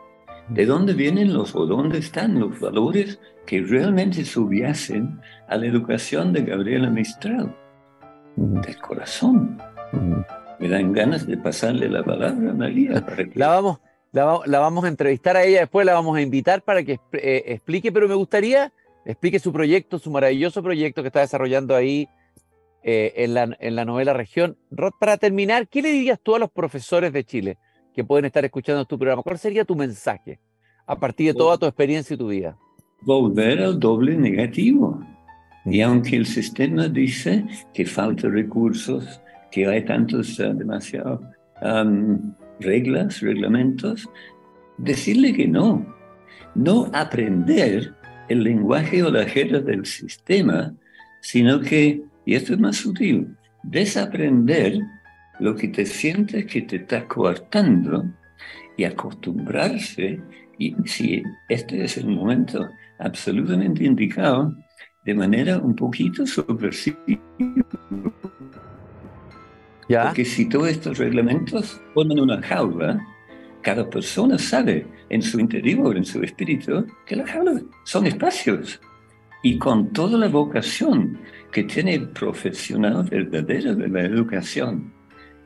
¿De 0.50 0.66
dónde 0.66 0.94
vienen 0.94 1.32
los 1.32 1.56
o 1.56 1.68
dónde 1.68 2.00
están 2.00 2.40
los 2.40 2.60
valores 2.60 3.20
que 3.46 3.62
realmente 3.62 4.26
subyacen 4.26 5.22
a 5.48 5.58
la 5.58 5.68
educación 5.68 6.34
de 6.34 6.42
Gabriela 6.42 6.90
Mistral? 6.90 7.56
Del 8.36 8.78
corazón. 8.80 9.62
Me 10.60 10.68
dan 10.68 10.92
ganas 10.92 11.28
de 11.28 11.38
pasarle 11.38 11.88
la 11.88 12.04
palabra 12.04 12.50
a 12.50 12.54
María. 12.54 13.06
La, 13.36 13.50
vamos, 13.50 13.80
la, 14.12 14.60
vamos 14.60 14.86
a 14.86 14.88
entrevistar 14.88 15.38
a 15.38 15.44
ella 15.44 15.60
después, 15.60 15.86
la 15.86 15.94
vamos 15.94 16.18
a 16.18 16.22
invitar 16.22 16.64
para 16.64 16.82
que 16.84 17.00
eh, 17.14 17.44
explique, 17.46 17.92
pero 17.92 18.08
me 18.08 18.16
gustaría 18.16 18.74
explique 19.06 19.40
su 19.40 19.54
proyecto, 19.54 20.00
su 20.00 20.10
maravilloso 20.10 20.64
proyecto 20.64 21.04
que 21.04 21.08
está 21.08 21.22
desarrollando 21.22 21.76
ahí 21.76 22.10
eh, 22.82 23.14
en, 23.18 23.36
la, 23.36 23.56
en 23.60 23.76
la 23.76 23.86
novela 23.86 24.14
Región. 24.14 24.58
Rod, 24.72 24.94
para 25.00 25.18
terminar, 25.18 25.68
¿qué 25.68 25.84
le 25.84 25.92
dirías 25.92 26.20
tú 26.20 26.36
a 26.36 26.40
los 26.40 26.50
profesores 26.50 27.14
de 27.14 27.24
Chile 27.24 27.58
que 27.93 28.04
pueden 28.04 28.25
estar 28.25 28.43
escuchando 28.45 28.86
tu 28.86 28.97
programa? 28.97 29.23
¿Cuál 29.23 29.38
sería 29.38 29.65
tu 29.65 29.75
mensaje 29.75 30.39
a 30.86 30.97
partir 30.97 31.34
de 31.34 31.38
toda 31.38 31.58
tu 31.58 31.65
experiencia 31.65 32.13
y 32.13 32.17
tu 32.17 32.28
vida? 32.28 32.58
Volver 33.02 33.62
al 33.62 33.80
doble 33.80 34.15
negativo. 34.15 34.99
Y 35.65 35.82
aunque 35.82 36.15
el 36.15 36.25
sistema 36.25 36.88
dice 36.88 37.45
que 37.73 37.86
falta 37.86 38.28
recursos, 38.28 39.21
que 39.52 39.67
hay 39.67 39.84
tantos, 39.86 40.39
uh, 40.39 40.54
demasiadas 40.54 41.19
reglas, 42.60 43.21
reglamentos, 43.21 44.10
decirle 44.78 45.34
que 45.34 45.47
no. 45.47 45.86
No 46.56 46.89
aprender 46.93 47.93
el 48.30 48.43
lenguaje 48.43 49.04
o 49.04 49.12
la 49.12 49.25
jerga 49.25 49.60
del 49.60 49.86
sistema, 49.86 50.73
sino 51.21 51.60
que 51.60 52.04
y 52.30 52.36
esto 52.36 52.54
es 52.54 52.60
más 52.60 52.78
sutil, 52.78 53.36
desaprender 53.63 54.80
lo 55.39 55.56
que 55.56 55.69
te 55.69 55.86
sientes 55.86 56.45
que 56.45 56.62
te 56.62 56.78
está 56.78 57.08
coartando 57.08 58.06
y 58.78 58.84
acostumbrarse, 58.84 60.21
y 60.58 60.75
si 60.86 61.23
este 61.47 61.84
es 61.84 61.97
el 61.97 62.08
momento 62.08 62.69
absolutamente 62.99 63.84
indicado, 63.86 64.56
de 65.04 65.13
manera 65.13 65.58
un 65.58 65.75
poquito 65.75 66.25
subversiva. 66.25 66.97
¿Ya? 69.88 70.04
Porque 70.06 70.25
si 70.25 70.47
todos 70.47 70.69
estos 70.69 70.97
reglamentos 70.97 71.82
ponen 71.93 72.19
una 72.19 72.41
jaula, 72.41 72.99
cada 73.62 73.89
persona 73.89 74.38
sabe 74.38 74.86
en 75.10 75.21
su 75.21 75.39
interior, 75.39 75.97
en 75.97 76.06
su 76.06 76.21
espíritu, 76.21 76.86
que 77.06 77.15
las 77.15 77.30
jaulas 77.30 77.63
son 77.86 78.06
espacios. 78.06 78.80
Y 79.41 79.58
con 79.58 79.91
toda 79.93 80.17
la 80.17 80.28
vocación 80.28 81.17
que 81.52 81.63
tiene 81.63 81.95
el 81.95 82.10
profesional 82.10 83.04
verdadero 83.10 83.73
de 83.73 83.88
la 83.88 84.02
educación. 84.02 84.99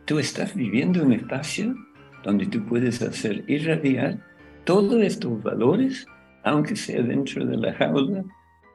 Tú 0.06 0.20
estás 0.20 0.54
viviendo 0.54 1.00
en 1.00 1.08
un 1.08 1.13
espacio 1.13 1.76
donde 2.24 2.46
tú 2.46 2.66
puedes 2.66 3.02
hacer 3.02 3.44
irradiar 3.48 4.20
todos 4.66 5.02
estos 5.02 5.42
valores, 5.42 6.06
aunque 6.44 6.76
sea 6.76 7.02
dentro 7.02 7.46
de 7.46 7.58
la 7.58 7.74
jaula. 7.74 8.24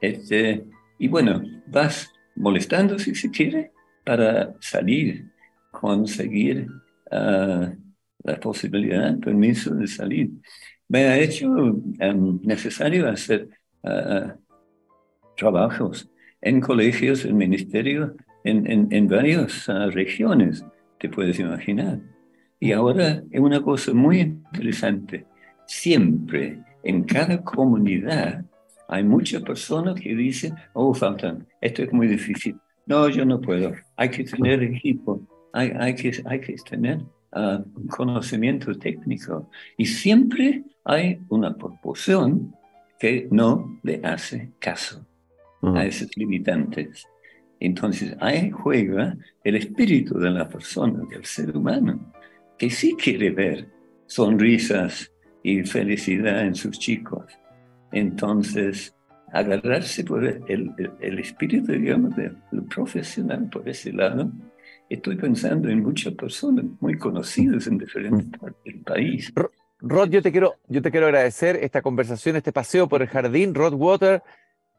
Este, 0.01 0.64
y 0.99 1.09
bueno, 1.09 1.43
vas 1.67 2.11
molestando 2.37 2.99
si 2.99 3.14
se 3.14 3.31
quiere 3.31 3.73
para 4.05 4.55
salir, 4.61 5.31
conseguir 5.71 6.67
uh, 7.11 7.75
la 8.25 8.41
posibilidad, 8.41 9.09
el 9.09 9.19
permiso 9.19 9.75
de 9.75 9.87
salir. 9.87 10.31
Me 10.88 11.05
ha 11.05 11.19
hecho 11.19 11.51
um, 11.51 12.41
necesario 12.43 13.09
hacer 13.09 13.49
uh, 13.83 14.33
trabajos 15.37 16.09
en 16.41 16.61
colegios, 16.61 17.25
en 17.25 17.37
ministerio, 17.37 18.17
en, 18.45 18.88
en, 18.91 19.09
varias 19.09 19.69
ah, 19.69 19.88
regiones, 19.91 20.64
te 20.99 21.09
puedes 21.09 21.39
imaginar. 21.39 22.01
Y 22.61 22.73
ahora 22.73 23.23
es 23.31 23.41
una 23.41 23.63
cosa 23.63 23.95
muy 23.95 24.21
interesante. 24.21 25.27
Siempre, 25.67 26.63
en 26.83 27.05
cada 27.05 27.43
comunidad, 27.43 28.45
hay 28.89 29.05
muchas 29.05 29.43
personas 29.43 30.01
que 30.01 30.15
dicen, 30.15 30.55
oh, 30.73 30.95
faltan, 30.95 31.47
esto 31.61 31.83
es 31.83 31.93
muy 31.93 32.09
difícil. 32.09 32.57
No, 32.87 33.09
yo 33.09 33.25
no 33.25 33.41
puedo. 33.41 33.73
Hay 33.97 34.11
que 34.11 34.25
tener 34.25 34.63
equipo, 34.63 35.21
hay, 35.53 35.73
hay, 35.79 35.95
que, 35.95 36.13
hay 36.25 36.41
que 36.41 36.55
tener 36.69 36.99
uh, 37.33 37.63
conocimiento 37.91 38.77
técnico. 38.79 39.51
Y 39.77 39.85
siempre 39.85 40.65
hay 40.85 41.21
una 41.29 41.55
proporción 41.55 42.55
que 42.99 43.29
no 43.31 43.79
le 43.83 44.01
hace 44.03 44.53
caso 44.59 45.07
a 45.63 45.85
esos 45.85 46.09
limitantes. 46.17 47.07
Entonces 47.61 48.16
ahí 48.21 48.51
juega 48.51 49.16
el 49.44 49.57
espíritu 49.57 50.18
de 50.18 50.31
la 50.31 50.49
persona, 50.49 51.03
del 51.11 51.25
ser 51.25 51.57
humano, 51.57 52.12
que 52.57 52.71
sí 52.71 52.97
quiere 52.97 53.31
ver 53.31 53.68
sonrisas 54.07 55.12
y 55.42 55.62
felicidad 55.62 56.44
en 56.44 56.55
sus 56.55 56.79
chicos. 56.79 57.25
Entonces, 57.92 58.94
agarrarse 59.33 60.05
por 60.05 60.25
el, 60.25 60.73
el, 61.01 61.18
espíritu, 61.18 61.73
digamos, 61.73 62.14
del 62.16 62.37
profesional 62.68 63.49
por 63.51 63.68
ese 63.68 63.92
lado, 63.92 64.31
estoy 64.88 65.16
pensando 65.16 65.68
en 65.68 65.83
muchas 65.83 66.14
personas 66.14 66.64
muy 66.81 66.97
conocidas 66.97 67.66
en 67.66 67.79
diferentes 67.79 68.38
partes 68.38 68.64
del 68.64 68.83
país. 68.83 69.33
Rod, 69.81 70.11
yo 70.11 70.23
te 70.23 70.33
quiero, 70.33 70.57
yo 70.66 70.83
te 70.83 70.90
quiero 70.90 71.07
agradecer 71.07 71.57
esta 71.57 71.83
conversación, 71.83 72.37
este 72.37 72.53
paseo 72.53 72.88
por 72.88 73.03
el 73.03 73.09
jardín. 73.09 73.55
Rod 73.55 73.75
Water 73.75 74.23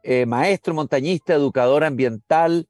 eh, 0.03 0.25
maestro 0.25 0.73
montañista, 0.73 1.33
educador 1.33 1.83
ambiental, 1.83 2.67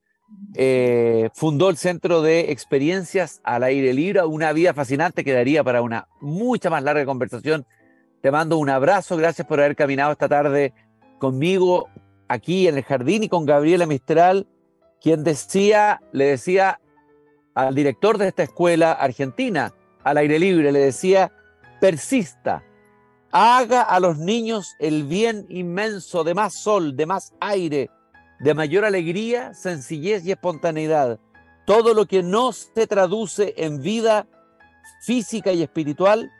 eh, 0.54 1.28
fundó 1.34 1.70
el 1.70 1.76
Centro 1.76 2.22
de 2.22 2.52
Experiencias 2.52 3.40
al 3.44 3.62
Aire 3.62 3.92
Libre, 3.94 4.24
una 4.24 4.52
vida 4.52 4.74
fascinante 4.74 5.24
que 5.24 5.32
daría 5.32 5.64
para 5.64 5.82
una 5.82 6.08
mucha 6.20 6.70
más 6.70 6.82
larga 6.82 7.04
conversación. 7.04 7.66
Te 8.20 8.30
mando 8.30 8.58
un 8.58 8.68
abrazo, 8.68 9.16
gracias 9.16 9.46
por 9.46 9.60
haber 9.60 9.76
caminado 9.76 10.12
esta 10.12 10.28
tarde 10.28 10.72
conmigo 11.18 11.88
aquí 12.28 12.68
en 12.68 12.76
el 12.76 12.84
jardín 12.84 13.24
y 13.24 13.28
con 13.28 13.46
Gabriela 13.46 13.86
Mistral, 13.86 14.46
quien 15.00 15.24
decía, 15.24 16.00
le 16.12 16.26
decía 16.26 16.80
al 17.54 17.74
director 17.74 18.18
de 18.18 18.28
esta 18.28 18.42
escuela 18.42 18.92
argentina, 18.92 19.72
al 20.04 20.18
aire 20.18 20.38
libre, 20.38 20.72
le 20.72 20.78
decía, 20.78 21.32
persista, 21.80 22.62
haga 23.32 23.82
a 23.82 24.00
los 24.00 24.18
niños 24.18 24.76
el 24.78 25.04
bien 25.04 25.46
inmenso 25.48 26.24
de 26.24 26.34
más 26.34 26.54
sol, 26.54 26.96
de 26.96 27.06
más 27.06 27.34
aire, 27.40 27.90
de 28.40 28.54
mayor 28.54 28.84
alegría, 28.84 29.54
sencillez 29.54 30.24
y 30.24 30.32
espontaneidad. 30.32 31.20
Todo 31.66 31.94
lo 31.94 32.06
que 32.06 32.22
no 32.22 32.52
se 32.52 32.86
traduce 32.86 33.54
en 33.56 33.82
vida 33.82 34.26
física 35.02 35.52
y 35.52 35.62
espiritual 35.62 36.30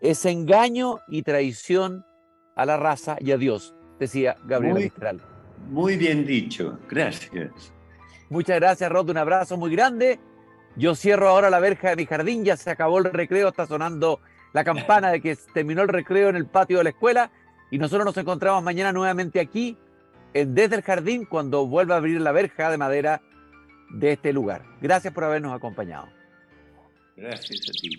es 0.00 0.24
engaño 0.26 1.00
y 1.08 1.22
traición 1.22 2.04
a 2.54 2.66
la 2.66 2.76
raza 2.76 3.16
y 3.20 3.32
a 3.32 3.36
Dios, 3.36 3.74
decía 3.98 4.36
Gabriel 4.44 4.74
Mistral. 4.74 5.20
Muy 5.68 5.96
bien 5.96 6.26
dicho, 6.26 6.78
gracias. 6.88 7.72
Muchas 8.28 8.56
gracias, 8.60 8.90
Rod. 8.90 9.10
Un 9.10 9.18
abrazo 9.18 9.56
muy 9.56 9.70
grande. 9.70 10.18
Yo 10.76 10.94
cierro 10.94 11.28
ahora 11.28 11.48
la 11.48 11.60
verja 11.60 11.90
de 11.90 11.96
mi 11.96 12.06
jardín, 12.06 12.44
ya 12.44 12.56
se 12.56 12.70
acabó 12.70 12.98
el 12.98 13.04
recreo, 13.04 13.48
está 13.48 13.66
sonando 13.66 14.20
la 14.56 14.64
campana 14.64 15.10
de 15.10 15.20
que 15.20 15.36
terminó 15.52 15.82
el 15.82 15.88
recreo 15.88 16.30
en 16.30 16.36
el 16.36 16.46
patio 16.46 16.78
de 16.78 16.84
la 16.84 16.88
escuela 16.88 17.30
y 17.70 17.76
nosotros 17.76 18.06
nos 18.06 18.16
encontramos 18.16 18.62
mañana 18.62 18.90
nuevamente 18.90 19.38
aquí 19.38 19.76
en 20.32 20.54
Desde 20.54 20.76
el 20.76 20.82
Jardín 20.82 21.26
cuando 21.26 21.66
vuelva 21.66 21.96
a 21.96 21.98
abrir 21.98 22.22
la 22.22 22.32
verja 22.32 22.70
de 22.70 22.78
madera 22.78 23.20
de 23.90 24.12
este 24.12 24.32
lugar. 24.32 24.64
Gracias 24.80 25.12
por 25.12 25.24
habernos 25.24 25.52
acompañado. 25.52 26.08
Gracias 27.18 27.68
a 27.68 27.72
ti. 27.82 27.90